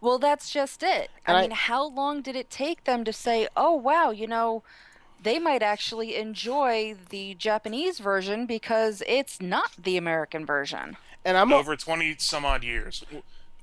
[0.00, 1.10] Well, that's just it.
[1.26, 4.26] And I I- mean, how long did it take them to say, "Oh, wow, you
[4.26, 4.62] know,
[5.22, 11.52] they might actually enjoy the Japanese version because it's not the American version." And I'm
[11.52, 13.04] over twenty some odd years.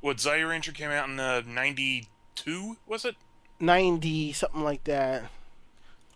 [0.01, 3.15] What Zyuranger came out in uh, ninety two was it?
[3.59, 5.23] ninety something like that.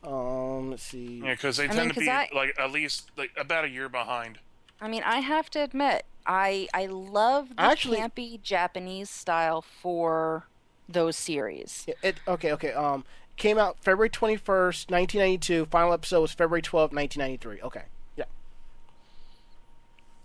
[0.04, 1.22] Um, let's see.
[1.24, 3.70] Yeah, because they mean, tend to 'cause be I- like at least like about a
[3.70, 4.40] year behind.
[4.80, 10.48] I mean, I have to admit, I I love the Actually- campy Japanese style for
[10.90, 11.86] those series.
[11.88, 12.74] It, it okay, okay.
[12.74, 13.06] Um,
[13.38, 15.66] came out February twenty first, nineteen ninety two.
[15.68, 17.62] Final episode was February twelfth, nineteen ninety three.
[17.62, 17.84] Okay,
[18.16, 18.26] yeah.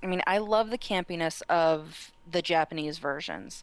[0.03, 3.62] I mean, I love the campiness of the Japanese versions.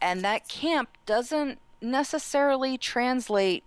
[0.00, 3.64] And that camp doesn't necessarily translate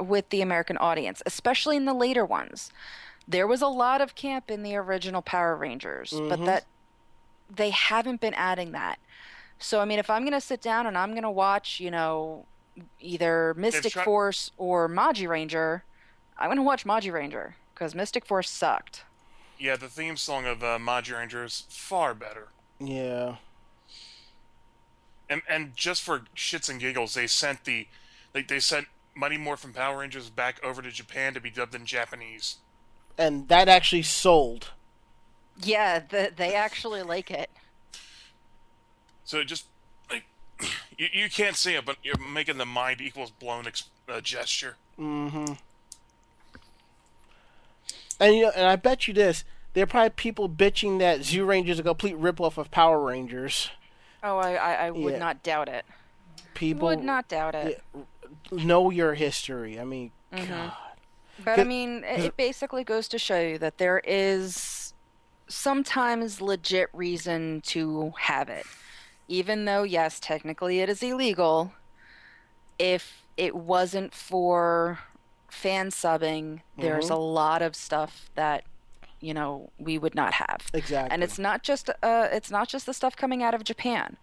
[0.00, 2.72] with the American audience, especially in the later ones.
[3.26, 6.64] There was a lot of camp in the original Power Rangers, but that
[7.54, 8.98] they haven't been adding that.
[9.58, 11.90] So I mean, if I'm going to sit down and I'm going to watch, you
[11.90, 12.46] know,
[13.00, 15.84] either Mystic try- Force or Magi Ranger,
[16.38, 19.04] I'm going to watch Magi Ranger because Mystic Force sucked.
[19.58, 22.48] Yeah, the theme song of uh, Magi Ranger is far better.
[22.80, 23.36] Yeah.
[25.28, 27.88] And and just for shits and giggles, they sent the
[28.34, 28.86] like they sent
[29.18, 32.58] Mighty Morphin Power Rangers back over to Japan to be dubbed in Japanese.
[33.18, 34.70] And that actually sold.
[35.60, 37.50] Yeah, the, they actually like it.
[39.24, 39.64] So just
[40.08, 40.22] like
[40.96, 44.76] you, you can't see it, but you're making the mind equals blown ex- uh, gesture.
[44.96, 45.54] Mm-hmm.
[48.20, 49.42] And you know, and I bet you this:
[49.74, 53.70] there are probably people bitching that Zyuranger is a complete ripoff of Power Rangers.
[54.22, 55.18] Oh, I, I, I would Yeah.
[55.18, 55.84] not doubt it.
[56.54, 57.82] People Would not doubt it.
[57.94, 58.00] Yeah,
[58.50, 59.78] know your history.
[59.78, 60.52] I mean, Mm-hmm.
[60.52, 60.72] God.
[61.44, 64.92] But I mean, it, it basically goes to show you that there is
[65.48, 68.66] sometimes legit reason to have it.
[69.28, 71.72] Even though, yes, technically it is illegal,
[72.78, 74.98] if it wasn't for
[75.48, 78.64] fan subbing, there's a lot of stuff that,
[79.20, 80.62] you know, we would not have.
[80.74, 81.12] Exactly.
[81.12, 84.16] And it's not just uh, it's not just the stuff coming out of Japan.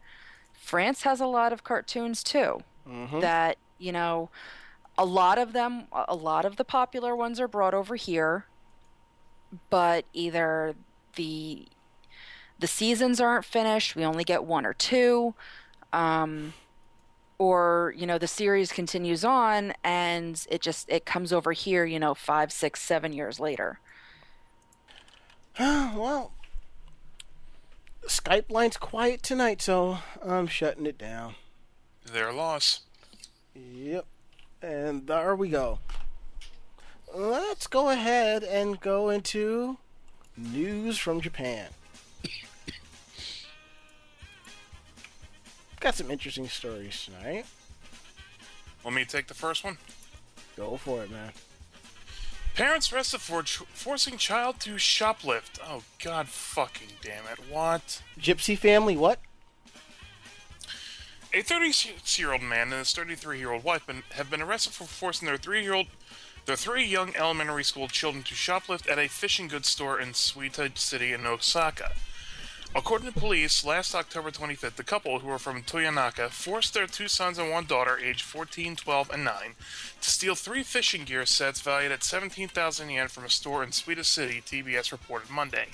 [0.54, 2.60] France has a lot of cartoons too.
[3.20, 4.30] That you know,
[4.98, 8.46] a lot of them, a lot of the popular ones are brought over here,
[9.70, 10.76] but either
[11.16, 11.68] the
[12.58, 13.96] the seasons aren't finished.
[13.96, 15.36] We only get one or two.
[15.92, 16.54] Um,
[17.38, 22.00] or you know the series continues on and it just it comes over here you
[22.00, 23.82] know five six seven years later
[25.60, 26.34] well,
[28.08, 31.36] Skype line's quiet tonight, so I'm shutting it down.
[32.06, 32.82] Their loss.
[33.56, 34.06] Yep.
[34.62, 35.80] And there we go.
[37.14, 39.78] Let's go ahead and go into
[40.36, 41.68] news from Japan.
[45.80, 47.46] Got some interesting stories tonight.
[48.84, 49.78] Want me to take the first one?
[50.58, 51.32] Go for it, man.
[52.56, 55.60] Parents arrested for ch- forcing child to shoplift.
[55.64, 57.40] Oh god fucking damn it.
[57.50, 58.02] What?
[58.18, 59.20] Gypsy family, what?
[61.36, 65.88] A 36-year-old man and his 33-year-old wife been, have been arrested for forcing their three-year-old,
[66.46, 70.78] their three young elementary school children to shoplift at a fishing goods store in Suita
[70.78, 71.92] City in Osaka.
[72.74, 77.10] According to police, last October 25th, the couple, who were from Toyonaka, forced their two
[77.10, 79.36] sons and one daughter, aged 14, 12, and 9,
[80.00, 84.06] to steal three fishing gear sets valued at 17,000 yen from a store in Suita
[84.06, 85.66] City, TBS reported Monday.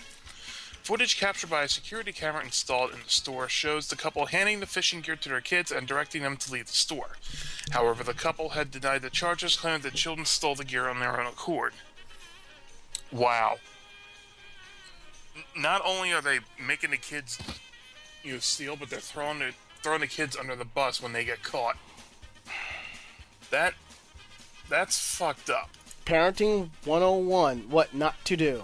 [0.92, 4.66] Footage captured by a security camera installed in the store shows the couple handing the
[4.66, 7.12] fishing gear to their kids and directing them to leave the store.
[7.70, 11.18] However, the couple had denied the charges, claiming the children stole the gear on their
[11.18, 11.72] own accord.
[13.10, 13.60] Wow.
[15.56, 17.40] Not only are they making the kids
[18.22, 21.24] you know, steal, but they're throwing the throwing the kids under the bus when they
[21.24, 21.78] get caught.
[23.50, 23.76] That
[24.68, 25.70] that's fucked up.
[26.06, 28.64] Parenting 101 What not to do.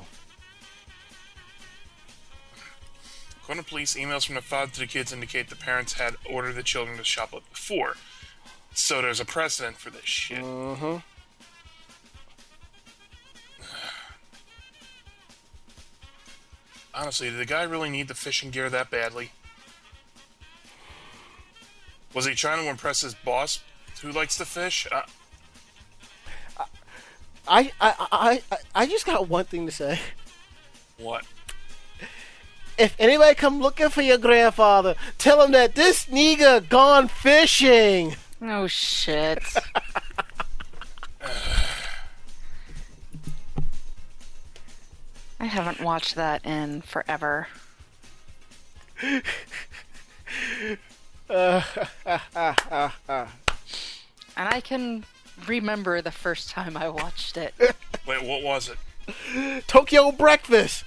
[3.47, 6.55] According to police, emails from the father to the kids indicate the parents had ordered
[6.55, 7.93] the children to shoplift before.
[8.73, 10.43] So there's a precedent for this shit.
[10.43, 10.97] Mm-hmm.
[16.93, 19.31] Honestly, did the guy really need the fishing gear that badly?
[22.13, 23.63] Was he trying to impress his boss
[24.01, 24.89] who likes to fish?
[24.91, 25.03] Uh,
[27.47, 30.01] I, I, I, I, I just got one thing to say.
[30.97, 31.23] what?
[32.77, 38.15] If anybody come looking for your grandfather, tell him that this nigga gone fishing.
[38.41, 39.41] oh shit
[45.39, 47.47] i haven't watched that in forever
[49.01, 49.21] and
[54.35, 55.03] i can
[55.47, 57.53] remember the first time i watched it
[58.07, 59.67] Wait, what was it?
[59.67, 60.85] Tokyo breakfast.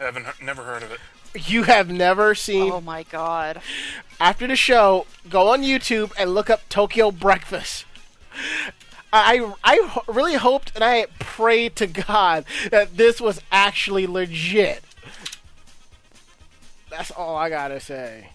[0.00, 1.00] I haven't he- never heard of it.
[1.46, 3.60] You have never seen oh my god
[4.20, 7.84] after the show, go on YouTube and look up Tokyo Breakfast.
[9.12, 14.82] I, I really hoped and I prayed to God that this was actually legit.
[16.90, 18.30] That's all I gotta say.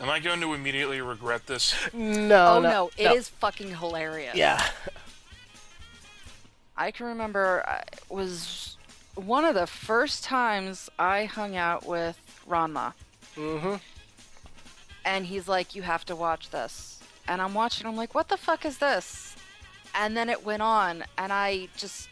[0.00, 1.74] Am I going to immediately regret this?
[1.92, 4.64] No, oh no, no, it is fucking hilarious Yeah,
[6.76, 8.77] I can remember uh, I was
[9.18, 12.18] one of the first times I hung out with
[12.48, 12.94] Ranma.
[13.36, 13.74] Mm-hmm.
[15.04, 17.00] And he's like, You have to watch this.
[17.26, 19.36] And I'm watching, I'm like, What the fuck is this?
[19.94, 22.08] And then it went on, and I just.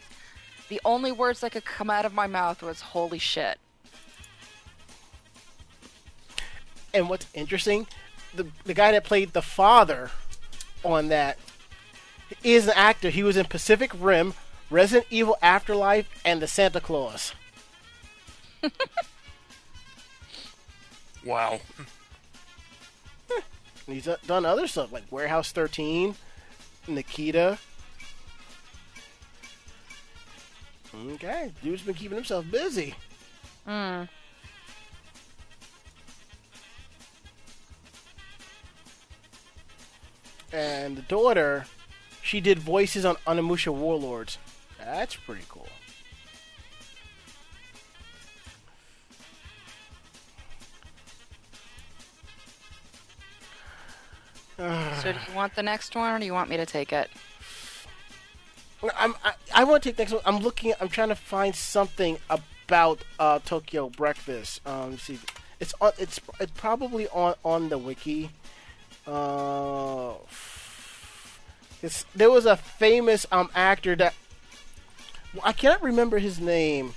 [0.69, 3.57] The only words that could come out of my mouth was, Holy shit.
[6.93, 7.87] And what's interesting,
[8.35, 10.11] the the guy that played the father
[10.83, 11.37] on that
[12.43, 13.09] is an actor.
[13.09, 14.33] He was in Pacific Rim,
[14.69, 17.33] Resident Evil Afterlife, and The Santa Claus.
[21.27, 21.59] Wow.
[23.85, 26.15] And he's uh, done other stuff like Warehouse 13,
[26.87, 27.57] Nikita.
[30.95, 32.95] Okay, dude's been keeping himself busy.
[33.65, 34.03] Hmm.
[40.53, 41.65] And the daughter,
[42.23, 44.37] she did voices on Onimusha Warlords.
[44.87, 45.67] That's pretty cool.
[55.03, 57.11] So do you want the next one, or do you want me to take it?
[58.97, 60.21] I'm, I, I want to take next one.
[60.25, 60.73] I'm looking.
[60.81, 64.61] I'm trying to find something about uh, Tokyo Breakfast.
[64.65, 65.19] Um, see,
[65.59, 65.91] it's on.
[65.99, 68.31] It's it's probably on on the wiki.
[69.05, 70.13] Uh,
[71.83, 74.15] it's, there was a famous um actor that
[75.43, 76.93] I cannot remember his name.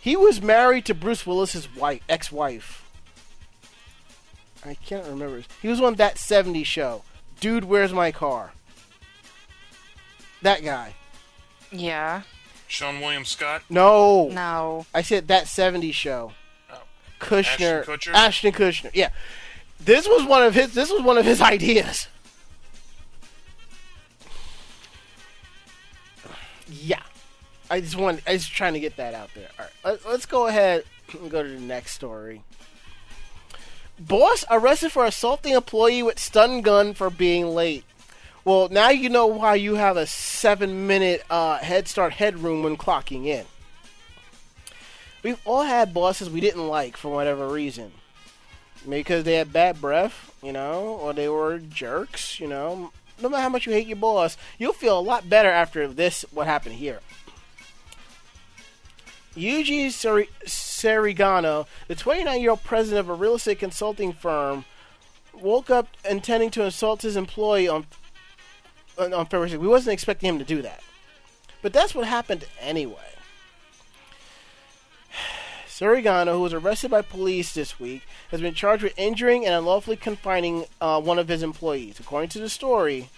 [0.00, 2.88] He was married to Bruce Willis's wife, ex-wife.
[4.64, 5.42] I can't remember.
[5.62, 7.02] He was on that '70s show.
[7.40, 8.52] Dude, where's my car?
[10.42, 10.94] That guy.
[11.70, 12.22] Yeah.
[12.68, 13.62] Seann William Scott.
[13.68, 14.28] No.
[14.28, 14.86] No.
[14.94, 16.32] I said that 70s show.
[16.70, 16.82] Oh.
[17.20, 17.80] Kushner.
[17.80, 18.14] Ashton Kutcher?
[18.14, 18.90] Ashton Kushner.
[18.94, 19.10] Yeah.
[19.78, 22.08] This was one of his this was one of his ideas.
[26.68, 27.02] Yeah.
[27.70, 29.48] I just want I just trying to get that out there.
[29.58, 29.74] All right.
[29.84, 30.84] Let, let's go ahead
[31.20, 32.42] and go to the next story.
[33.98, 37.84] Boss arrested for assaulting employee with stun gun for being late.
[38.44, 42.76] Well, now you know why you have a seven minute uh, head start headroom when
[42.76, 43.46] clocking in.
[45.22, 47.92] We've all had bosses we didn't like for whatever reason.
[48.84, 52.92] Maybe because they had bad breath, you know, or they were jerks, you know.
[53.20, 56.24] No matter how much you hate your boss, you'll feel a lot better after this,
[56.30, 57.00] what happened here.
[59.36, 64.64] Yuji Sarigano, the 29 year old president of a real estate consulting firm,
[65.34, 67.86] woke up intending to assault his employee on
[68.98, 69.58] on February 6th.
[69.58, 70.82] We wasn't expecting him to do that.
[71.60, 72.94] But that's what happened anyway.
[75.68, 79.96] Surigano, who was arrested by police this week, has been charged with injuring and unlawfully
[79.96, 82.00] confining uh, one of his employees.
[82.00, 83.10] According to the story,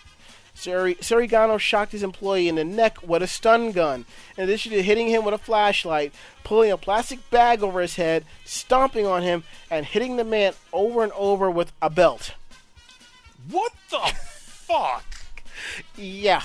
[0.58, 4.04] Surigano shocked his employee in the neck with a stun gun,
[4.36, 6.12] in addition to hitting him with a flashlight,
[6.42, 11.04] pulling a plastic bag over his head, stomping on him, and hitting the man over
[11.04, 12.34] and over with a belt.
[13.48, 15.04] What the fuck?
[15.96, 16.42] Yeah.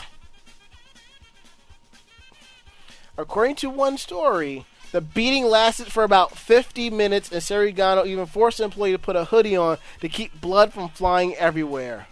[3.18, 8.60] According to one story, the beating lasted for about 50 minutes, and Sarigano even forced
[8.60, 12.08] the employee to put a hoodie on to keep blood from flying everywhere.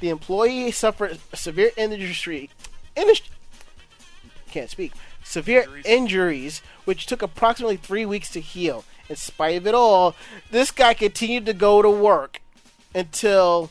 [0.00, 2.50] The employee suffered severe injury,
[2.94, 3.30] industry,
[4.50, 4.92] can't speak,
[5.24, 5.86] severe Injuries.
[5.86, 8.84] injuries, which took approximately three weeks to heal.
[9.08, 10.14] In spite of it all,
[10.50, 12.40] this guy continued to go to work
[12.94, 13.70] until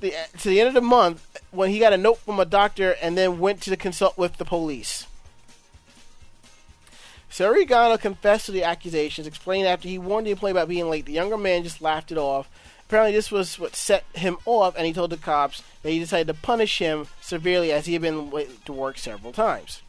[0.00, 2.96] the to the end of the month when he got a note from a doctor
[3.02, 5.06] and then went to consult with the police.
[7.30, 11.06] Sarigano confessed to the accusations, explained after he warned the employee about being late.
[11.06, 12.48] The younger man just laughed it off.
[12.90, 16.26] Apparently, this was what set him off, and he told the cops that he decided
[16.26, 19.82] to punish him severely as he had been late to work several times.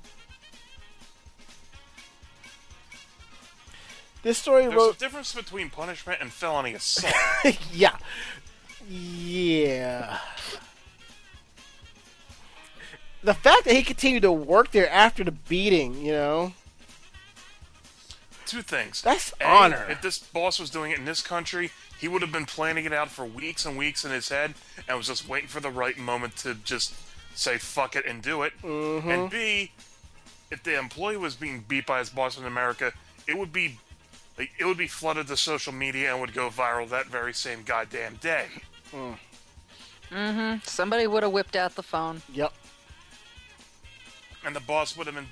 [4.22, 4.98] This story There's wrote.
[4.98, 7.16] a difference between punishment and felony assault.
[7.74, 7.98] yeah.
[8.88, 10.20] Yeah.
[13.24, 16.54] The fact that he continued to work there after the beating, you know,
[18.52, 19.02] Two things.
[19.02, 19.88] That's A, honor.
[19.90, 22.92] If this boss was doing it in this country, he would have been planning it
[22.92, 24.56] out for weeks and weeks in his head
[24.90, 26.94] and was just waiting for the right moment to just
[27.34, 28.52] say fuck it and do it.
[28.62, 29.10] Mm-hmm.
[29.10, 29.72] And B,
[30.52, 32.92] if the employee was being beat by his boss in America,
[33.26, 33.80] it would be
[34.38, 37.64] like, it would be flooded to social media and would go viral that very same
[37.64, 38.48] goddamn day.
[40.12, 40.56] Mm-hmm.
[40.66, 42.22] Somebody would have whipped out the phone.
[42.34, 42.52] yep.
[44.46, 45.30] and the boss would have been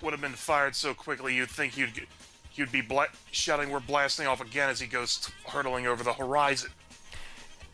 [0.00, 2.08] would have been fired so quickly you'd think you'd get-
[2.54, 6.12] you'd be bla- shouting we're blasting off again as he goes t- hurtling over the
[6.12, 6.70] horizon.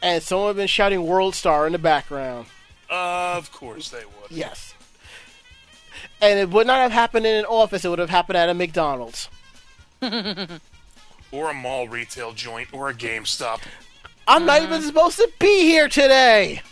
[0.03, 2.47] And someone had been shouting "World Star" in the background.
[2.89, 4.31] Of course they would.
[4.31, 4.75] Yes.
[6.21, 8.55] And it would not have happened in an office; it would have happened at a
[8.55, 9.29] McDonald's.
[10.03, 13.61] Or a mall retail joint or a GameStop.
[14.27, 14.87] I'm not even mm.
[14.87, 16.63] supposed to be here today.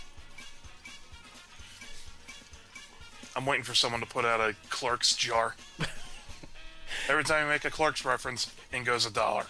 [3.38, 5.54] I'm waiting for someone to put out a clerk's jar.
[7.08, 9.44] Every time you make a clerk's reference, in goes a dollar.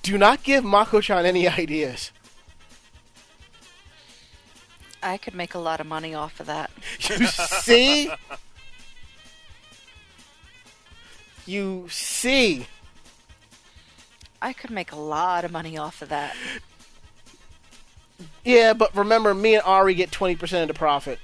[0.00, 2.10] Do not give Mako-chan any ideas.
[5.02, 6.70] I could make a lot of money off of that.
[7.10, 8.10] You see?
[11.44, 12.66] You see?
[14.40, 16.34] I could make a lot of money off of that.
[18.42, 21.18] Yeah, but remember, me and Ari get 20% of the profit.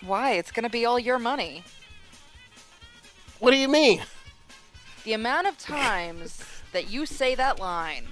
[0.00, 0.32] Why?
[0.32, 1.64] It's going to be all your money.
[3.38, 4.02] What do you mean?
[5.04, 6.42] The amount of times
[6.72, 8.08] that you say that line,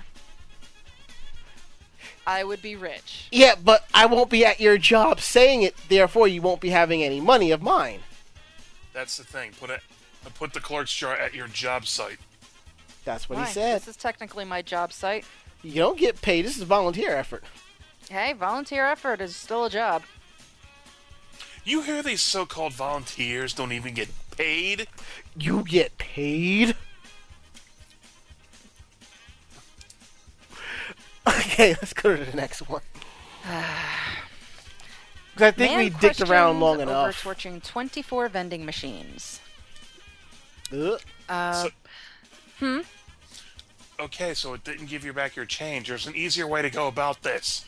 [2.27, 3.28] I would be rich.
[3.31, 7.02] Yeah, but I won't be at your job saying it, therefore you won't be having
[7.02, 8.01] any money of mine.
[8.93, 9.52] That's the thing.
[9.61, 9.81] Put it
[10.35, 12.19] put the clerk's jar at your job site.
[13.05, 13.47] That's what Why?
[13.47, 13.81] he said.
[13.81, 15.27] This is technically my job site.
[15.62, 16.44] You don't get paid.
[16.44, 17.44] This is volunteer effort.
[18.09, 20.02] Hey, volunteer effort is still a job.
[21.65, 24.86] You hear these so-called volunteers don't even get paid?
[25.39, 26.77] You get paid.
[31.27, 32.82] Okay, let's go to the next one.
[33.45, 37.20] 'Cause I think Man we dicked around long over enough.
[37.23, 39.41] torching 24 vending machines.
[40.73, 41.01] Ugh.
[41.28, 41.53] Uh,
[42.61, 42.85] So-
[44.01, 45.89] Okay, so it didn't give you back your change.
[45.89, 47.65] There's an easier way to go about this.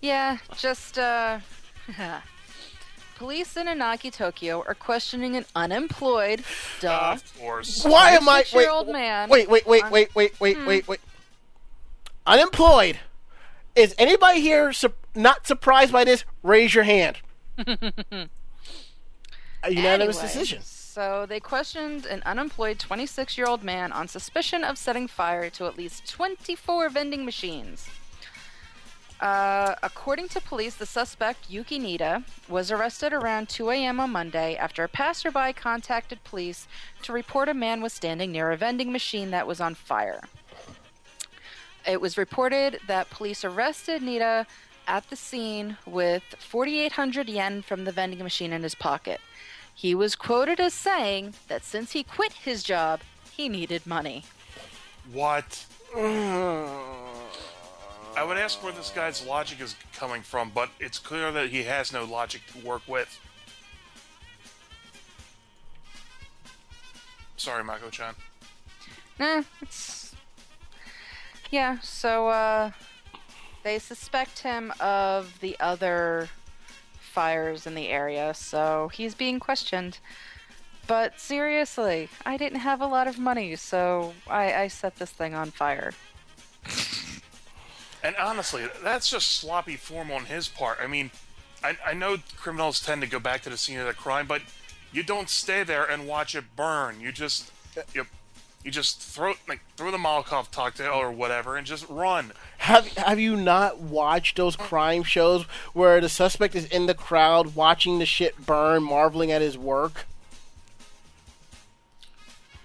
[0.00, 1.40] yeah, just, uh.
[3.20, 6.42] Police in Inagi, Tokyo are questioning an unemployed,
[6.80, 7.84] duh, Of course.
[7.84, 8.38] Why am I?
[8.38, 10.64] Wait, 26-year-old man wait, wait, wait, on- wait, wait, wait, hmm.
[10.64, 11.00] wait, wait.
[12.26, 12.98] Unemployed.
[13.76, 16.24] Is anybody here su- not surprised by this?
[16.42, 17.18] Raise your hand.
[17.58, 17.66] A
[19.68, 20.62] unanimous Anyway, decision.
[20.62, 25.66] So they questioned an unemployed 26 year old man on suspicion of setting fire to
[25.66, 27.86] at least 24 vending machines.
[29.20, 34.00] Uh, according to police, the suspect, Yuki Nida, was arrested around 2 a.m.
[34.00, 36.66] on Monday after a passerby contacted police
[37.02, 40.22] to report a man was standing near a vending machine that was on fire.
[41.86, 44.46] It was reported that police arrested Nida
[44.86, 49.20] at the scene with 4,800 yen from the vending machine in his pocket.
[49.74, 54.24] He was quoted as saying that since he quit his job, he needed money.
[55.12, 55.66] What?
[58.20, 61.62] I would ask where this guy's logic is coming from, but it's clear that he
[61.62, 63.18] has no logic to work with.
[67.38, 68.14] Sorry, Mako-chan.
[69.18, 70.14] Nah, it's.
[71.50, 72.72] Yeah, so, uh.
[73.62, 76.28] They suspect him of the other
[77.00, 79.98] fires in the area, so he's being questioned.
[80.86, 85.34] But seriously, I didn't have a lot of money, so I, I set this thing
[85.34, 85.92] on fire.
[88.02, 90.78] And honestly, that's just sloppy form on his part.
[90.82, 91.10] I mean,
[91.62, 94.42] I, I know criminals tend to go back to the scene of the crime, but
[94.92, 97.00] you don't stay there and watch it burn.
[97.00, 97.52] You just
[97.94, 98.06] you,
[98.64, 102.32] you just throw like throw the Molotov cocktail or whatever and just run.
[102.58, 107.54] Have Have you not watched those crime shows where the suspect is in the crowd
[107.54, 110.06] watching the shit burn, marveling at his work?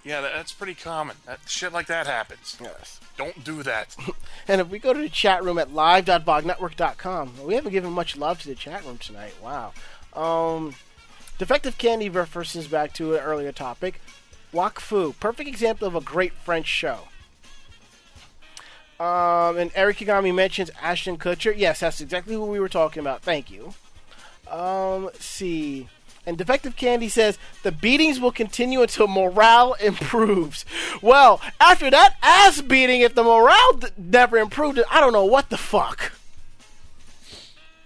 [0.06, 1.18] Yeah, that, that's pretty common.
[1.26, 2.58] That, shit like that happens.
[2.62, 3.00] Yes.
[3.18, 3.96] Don't do that.
[4.48, 8.40] And if we go to the chat room at live.vognetwork.com, we haven't given much love
[8.44, 9.34] to the chat room tonight.
[9.42, 9.74] Wow.
[10.14, 10.76] Um,
[11.40, 14.00] Defective Candy references back to an earlier topic.
[14.54, 17.08] Wakfu, perfect example of a great French show.
[19.00, 21.54] Um, and Eric Kigami mentions Ashton Kutcher.
[21.56, 23.24] Yes, that's exactly who we were talking about.
[23.24, 23.74] Thank you.
[24.50, 25.90] Um, let's see.
[26.26, 30.66] And Defective Candy says the beatings will continue until morale improves.
[31.02, 35.50] Well, after that ass beating, if the morale d- never improved, I don't know what
[35.50, 36.14] the fuck.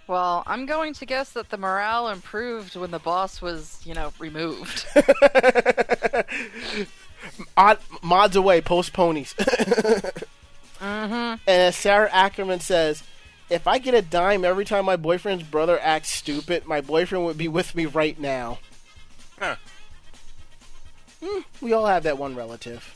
[0.07, 4.11] Well, I'm going to guess that the morale improved when the boss was, you know,
[4.17, 4.87] removed.
[8.01, 9.35] Mods away, post ponies.
[10.79, 11.13] Mm-hmm.
[11.13, 13.03] And as Sarah Ackerman says,
[13.49, 17.37] if I get a dime every time my boyfriend's brother acts stupid, my boyfriend would
[17.37, 18.59] be with me right now.
[19.39, 19.55] Huh.
[21.23, 22.95] Hmm, we all have that one relative.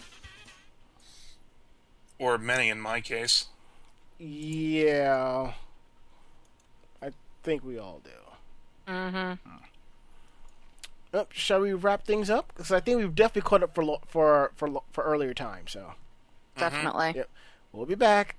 [2.19, 3.47] Or many in my case.
[4.19, 5.53] Yeah.
[7.01, 7.09] I
[7.43, 8.91] think we all do.
[8.91, 9.33] mm-hmm.
[11.15, 12.51] Oh, shall we wrap things up?
[12.55, 15.67] Because I think we've definitely caught up for lo- for for lo- for earlier time.
[15.67, 15.93] So
[16.57, 17.13] Definitely.
[17.15, 17.29] Yep.
[17.71, 18.35] we'll be back.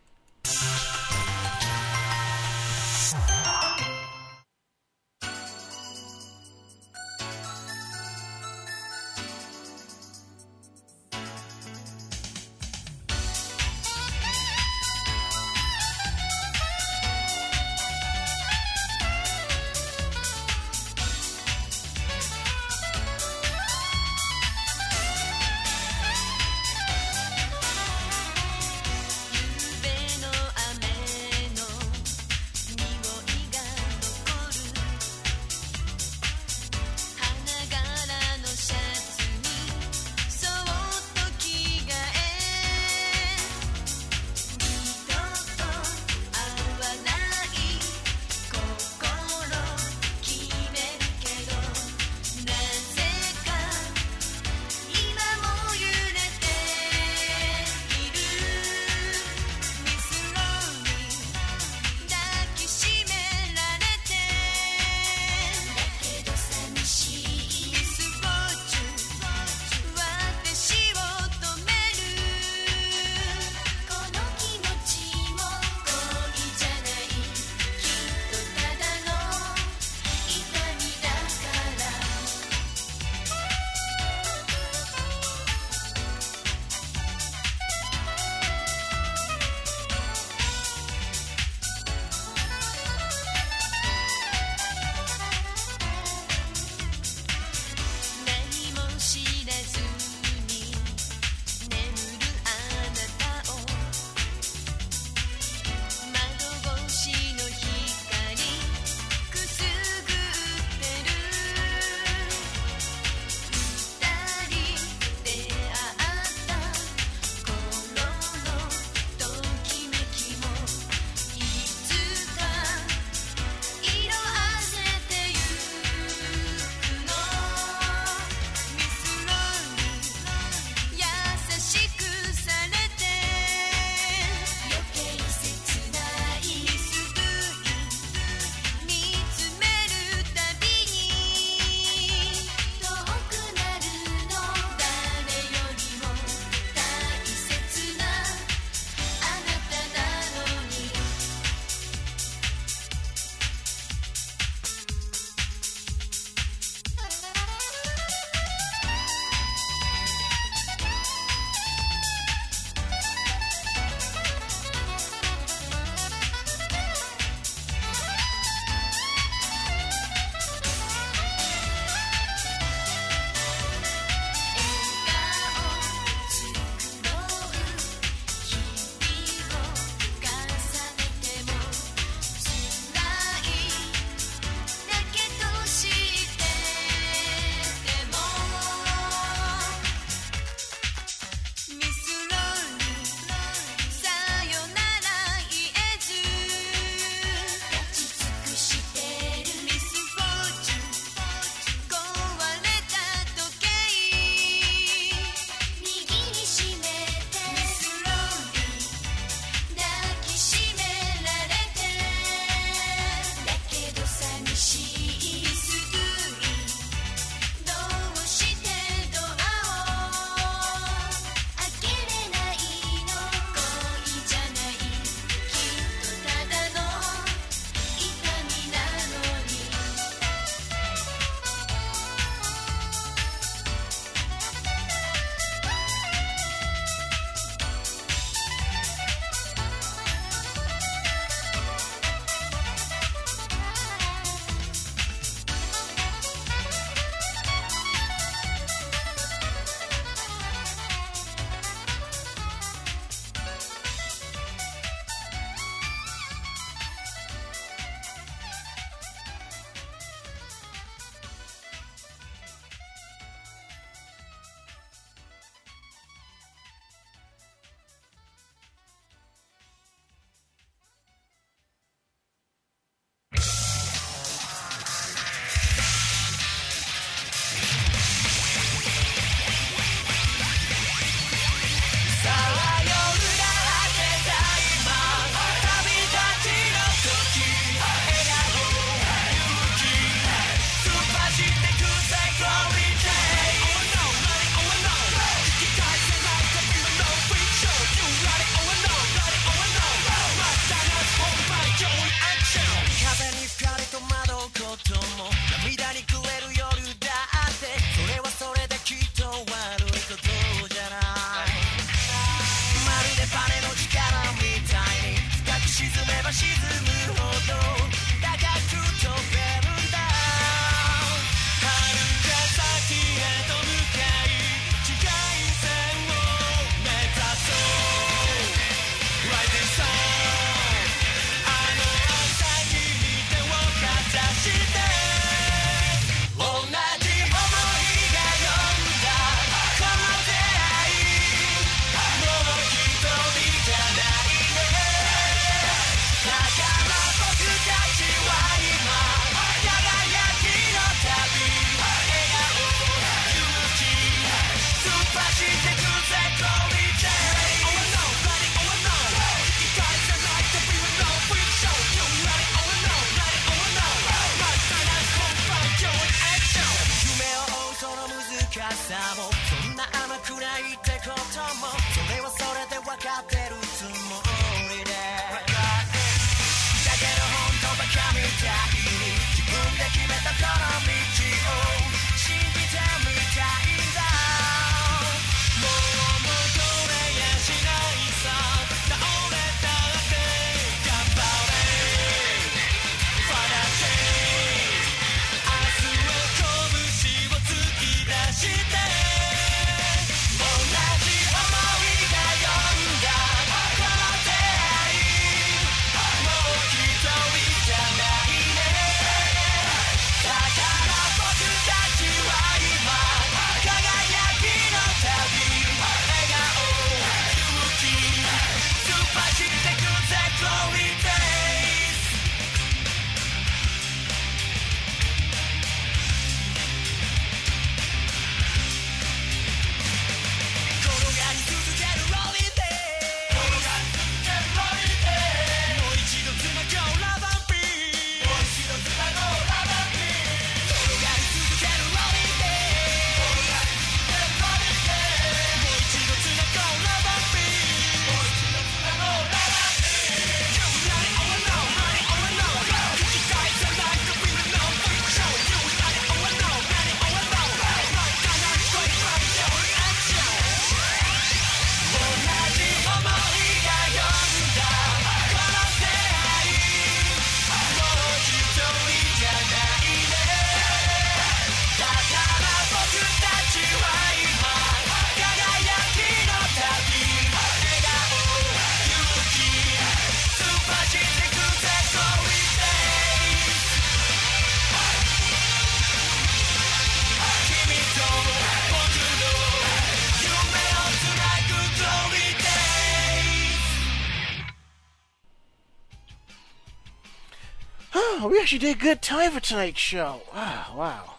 [498.45, 500.21] Actually did good time for tonight's show.
[500.35, 501.15] Wow, wow.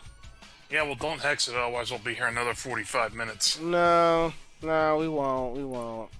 [0.69, 3.59] Yeah, well, don't hex it, otherwise we'll be here another 45 minutes.
[3.59, 4.31] No,
[4.61, 5.57] no, we won't.
[5.57, 6.11] We won't.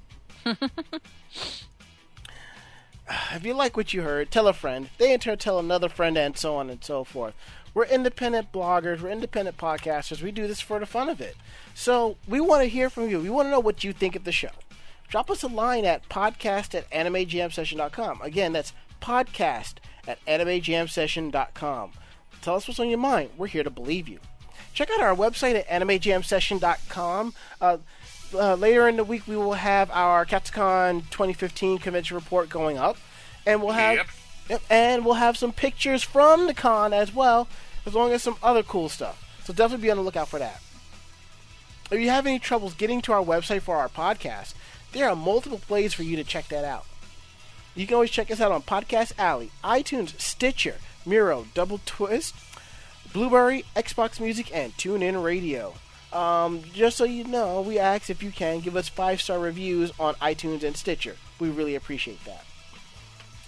[3.36, 4.90] if you like what you heard, tell a friend.
[4.98, 7.36] They in turn tell another friend, and so on and so forth.
[7.76, 9.02] We're independent bloggers.
[9.02, 10.24] We're independent podcasters.
[10.24, 11.36] We do this for the fun of it.
[11.76, 13.20] So we want to hear from you.
[13.20, 14.50] We want to know what you think of the show.
[15.08, 18.22] Drop us a line at podcast at animejamsession.com.
[18.24, 19.76] Again, that's podcast
[20.08, 21.92] at animejamsession.com.
[22.42, 23.32] Tell us what's on your mind.
[23.38, 24.20] We're here to believe you.
[24.74, 27.34] Check out our website at animejamsession.com.
[27.62, 27.78] Uh,
[28.34, 32.98] uh, later in the week, we will have our Katsucon 2015 convention report going up,
[33.46, 34.08] and we'll have Yep.
[34.50, 37.48] Yep, and we'll have some pictures from the con as well,
[37.86, 39.24] as long as some other cool stuff.
[39.44, 40.62] So definitely be on the lookout for that.
[41.90, 44.54] If you have any troubles getting to our website for our podcast,
[44.92, 46.86] there are multiple ways for you to check that out.
[47.76, 50.76] You can always check us out on Podcast Alley, iTunes, Stitcher,
[51.06, 52.34] Miro, Double Twist,
[53.12, 55.76] Blubrry, Xbox Music, and TuneIn Radio.
[56.14, 59.92] Um, just so you know, we ask if you can give us five star reviews
[60.00, 61.18] on iTunes and Stitcher.
[61.40, 62.46] We really appreciate that.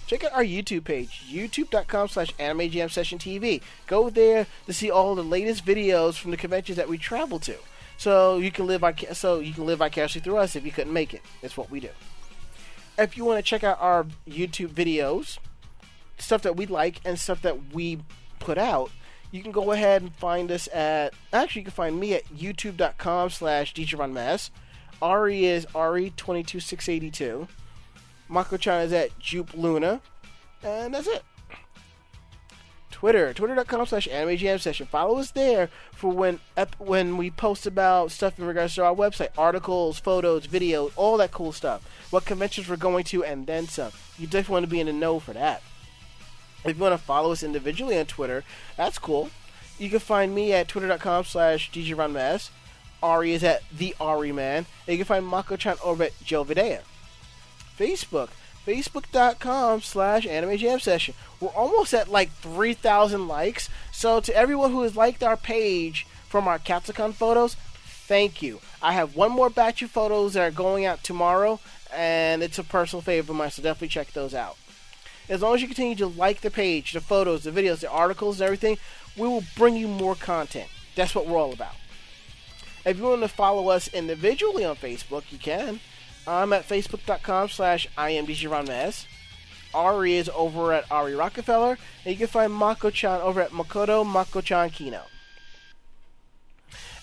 [0.07, 3.61] Check out our YouTube page, youtube.com slash anime jam session TV.
[3.87, 7.55] Go there to see all the latest videos from the conventions that we travel to.
[7.97, 10.93] So you can live vic- so you can live vicariously through us if you couldn't
[10.93, 11.21] make it.
[11.41, 11.89] It's what we do.
[12.97, 15.37] If you want to check out our YouTube videos,
[16.17, 17.99] stuff that we like and stuff that we
[18.39, 18.89] put out,
[19.31, 23.29] you can go ahead and find us at actually you can find me at youtube.com
[23.29, 24.49] slash djronmass.
[25.01, 27.47] Ari is Ari22682.
[28.29, 30.01] Mako chan is at Jupe Luna.
[30.63, 31.23] And that's it.
[32.97, 34.87] Twitter, twitter.com slash anime jam session.
[34.87, 38.95] Follow us there for when ep- when we post about stuff in regards to our
[38.95, 41.87] website, articles, photos, videos, all that cool stuff.
[42.09, 43.91] What conventions we're going to, and then some.
[44.17, 45.61] You definitely want to be in the know for that.
[46.65, 48.43] If you want to follow us individually on Twitter,
[48.77, 49.29] that's cool.
[49.77, 52.49] You can find me at twitter.com slash djronmas.
[53.03, 54.65] Ari is at the Ari Man.
[54.87, 56.81] And you can find Mako-chan over at Joe Videa.
[57.77, 58.29] Facebook,
[58.67, 61.13] facebook.com slash anime jam session.
[61.39, 63.69] We're almost at like 3,000 likes.
[63.93, 68.59] So to everyone who has liked our page from our Katsucon photos, thank you.
[68.81, 71.61] I have one more batch of photos that are going out tomorrow,
[71.93, 74.57] and it's a personal favorite of mine, so definitely check those out.
[75.29, 78.39] As long as you continue to like the page, the photos, the videos, the articles,
[78.39, 78.77] and everything,
[79.17, 80.69] we will bring you more content.
[80.95, 81.75] That's what we're all about.
[82.85, 85.79] If you want to follow us individually on Facebook, you can.
[86.27, 89.05] I'm at facebook.com slash imdgronmas.
[89.73, 94.71] Ari is over at Ari Rockefeller, and you can find Mako-chan over at Makoto Mako-chan
[94.71, 95.03] Kino.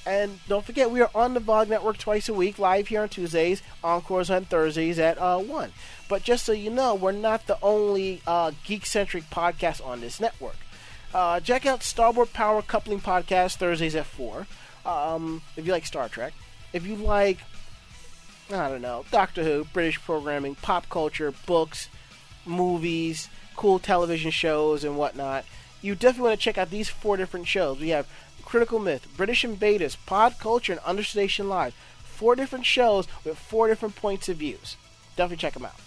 [0.07, 3.09] And don't forget, we are on the VOG Network twice a week, live here on
[3.09, 5.73] Tuesdays, encores on Thursdays at uh, 1.
[6.09, 10.21] But just so you know, we're not the only uh, geek centric podcast on this
[10.21, 10.57] network.
[11.15, 14.47] Uh, check out Starboard Power Coupling Podcast Thursdays at 4.
[14.85, 16.35] Um, if you like Star Trek.
[16.75, 17.39] If you like,
[18.51, 21.89] I don't know, Doctor Who, British programming, pop culture, books,
[22.45, 25.45] movies, cool television shows, and whatnot,
[25.81, 27.81] you definitely want to check out these four different shows.
[27.81, 28.07] We have
[28.45, 31.75] Critical Myth, British Invaders, Pod Culture, and Understation Live.
[32.05, 34.77] Four different shows with four different points of views.
[35.17, 35.81] Definitely check them out.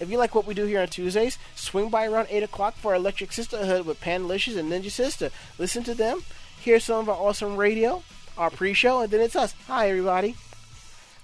[0.00, 2.92] If you like what we do here on Tuesdays, swing by around 8 o'clock for
[2.92, 5.30] our Electric Sisterhood with Panlicious and Ninja Sister.
[5.58, 6.22] Listen to them,
[6.58, 8.02] hear some of our awesome radio,
[8.38, 9.54] our pre-show, and then it's us.
[9.66, 10.36] Hi, everybody.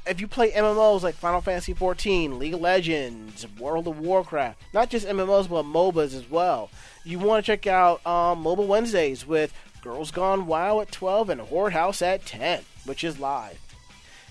[0.06, 4.88] If you play MMOs like Final Fantasy XIV, League of Legends, World of Warcraft, not
[4.88, 6.70] just MMOs but MOBAs as well,
[7.04, 9.52] you want to check out um, Mobile Wednesdays with
[9.82, 13.58] Girls Gone WoW at 12 and Horde House at 10, which is live.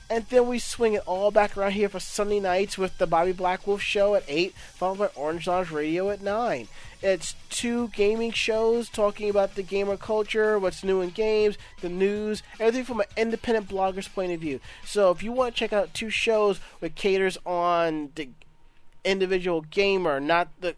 [0.08, 3.34] And then we swing it all back around here for Sunday nights with the Bobby
[3.34, 6.68] Blackwolf show at 8, followed by Orange Lounge Radio at 9.
[7.02, 12.44] It's two gaming shows talking about the gamer culture, what's new in games, the news,
[12.60, 14.60] everything from an independent blogger's point of view.
[14.86, 18.30] So if you want to check out two shows with caters on the
[19.04, 20.76] individual gamer, not the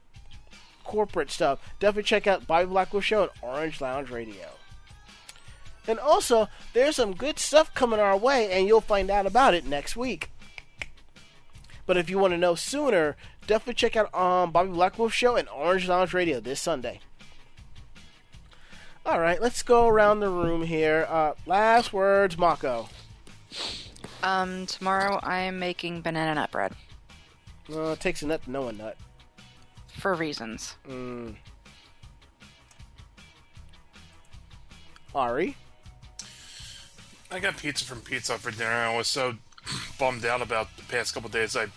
[0.86, 4.57] corporate stuff, definitely check out Bobby Blackwolf show and Orange Lounge Radio.
[5.88, 9.66] And also, there's some good stuff coming our way, and you'll find out about it
[9.66, 10.30] next week.
[11.86, 13.16] But if you want to know sooner,
[13.48, 17.00] definitely check out um, Bobby Blackwolf Show and Orange Lounge Radio this Sunday.
[19.06, 21.08] All right, let's go around the room here.
[21.10, 22.90] Uh, last words, Mako.
[24.22, 26.74] Um, tomorrow I am making banana nut bread
[27.72, 28.98] Uh, it takes a nut to know a nut.
[29.88, 30.76] for reasons.
[30.90, 31.36] Mm.
[35.16, 35.56] Ari.
[37.32, 38.72] I got pizza from Pizza for dinner.
[38.72, 39.36] I was so
[40.00, 41.56] bummed out about the past couple days.
[41.56, 41.74] I've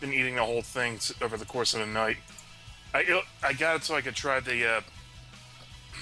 [0.00, 2.18] been eating the whole thing over the course of the night.
[2.92, 4.80] I I got it so I could try the uh,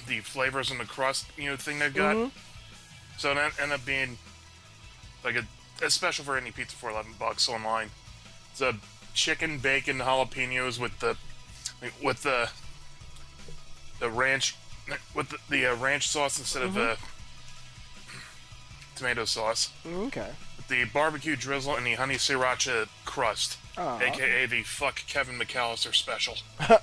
[0.07, 2.17] the flavors and the crust, you know, thing they've got.
[2.17, 2.31] Mhm.
[3.19, 4.17] So that ended up being
[5.25, 5.45] like a,
[5.85, 7.91] a special for any pizza for eleven bucks online.
[8.53, 8.75] It's a
[9.15, 11.17] chicken bacon jalapenos with the
[12.03, 12.51] with the
[14.01, 14.55] the ranch
[15.15, 16.97] with the, the uh, ranch sauce instead of uh,
[18.99, 19.71] tomato sauce.
[19.87, 20.29] Okay.
[20.69, 24.01] The barbecue drizzle and the honey sriracha crust, Aw.
[24.01, 26.35] aka the fuck Kevin McAllister special.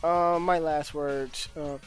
[0.00, 1.48] Uh, my last words.
[1.56, 1.78] Uh,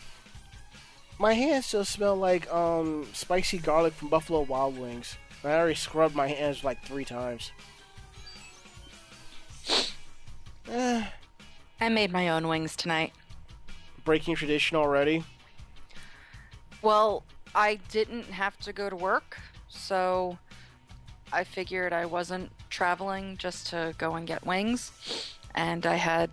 [1.18, 5.15] my hands still smell like um spicy garlic from Buffalo Wild Wings.
[5.45, 7.53] I already scrubbed my hands like three times.
[10.69, 11.06] Eh,
[11.80, 13.14] I made my own wings tonight.
[14.03, 15.23] breaking tradition already.
[16.82, 17.23] Well,
[17.53, 19.38] I didn't have to go to work,
[19.68, 20.38] so
[21.32, 24.91] I figured I wasn't traveling just to go and get wings,
[25.56, 26.32] and I had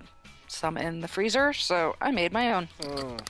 [0.49, 2.69] some in the freezer, so I made my own.
[2.81, 3.21] Mm.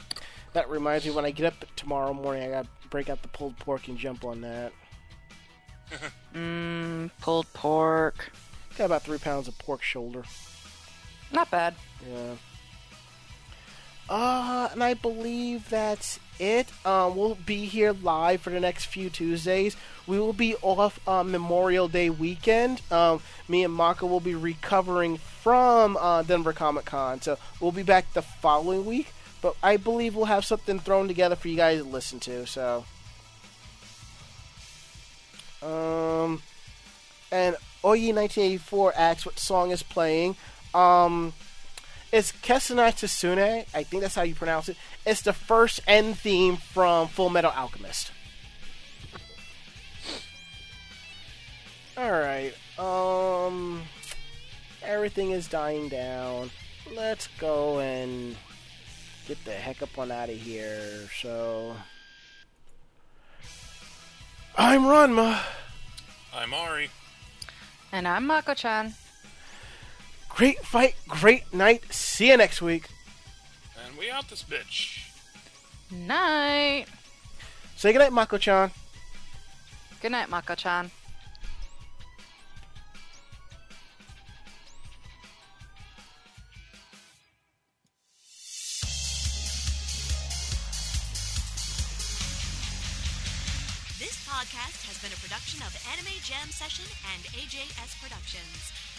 [0.53, 3.57] That reminds me when I get up tomorrow morning, I gotta break out the pulled
[3.59, 4.73] pork and jump on that.
[6.35, 8.31] Mmm, pulled pork.
[8.77, 10.25] Got about three pounds of pork shoulder.
[11.33, 11.75] Not bad.
[12.09, 12.35] Yeah.
[14.09, 16.69] Uh, and I believe that's it.
[16.87, 19.77] Um, we'll be here live for the next few Tuesdays.
[20.07, 22.81] We will be off uh, Memorial Day weekend.
[22.91, 27.83] Um, me and Mako will be recovering from uh, Denver Comic Con, so we'll be
[27.83, 29.13] back the following week.
[29.43, 32.47] But I believe we'll have something thrown together for you guys to listen to.
[32.47, 32.85] So,
[35.63, 36.43] um,
[37.31, 37.55] and
[37.85, 40.35] Oye 1984 asks what song is playing.
[40.75, 41.33] Um,
[42.11, 43.67] It's Kesenai Tsumi.
[43.75, 44.77] I think that's how you pronounce it.
[45.05, 48.13] It's the first end theme from Full Metal Alchemist.
[51.99, 52.55] Alright.
[52.79, 53.83] Um
[54.83, 56.51] everything is dying down.
[56.97, 58.37] Let's go and
[59.27, 61.09] get the heck up on out of here.
[61.21, 61.77] So
[64.57, 65.41] I'm Ranma.
[66.35, 66.89] I'm Ari.
[67.93, 68.95] And I'm Mako-chan.
[70.39, 71.83] Great fight, great night.
[71.93, 72.87] See you next week.
[73.85, 75.01] And we out this bitch.
[75.91, 76.87] Night.
[77.75, 78.71] Say goodnight, Mako-chan.
[80.01, 80.93] Good night, Mako-chan.
[93.99, 98.88] This podcast has been a production of Anime Jam Session and AJS Productions.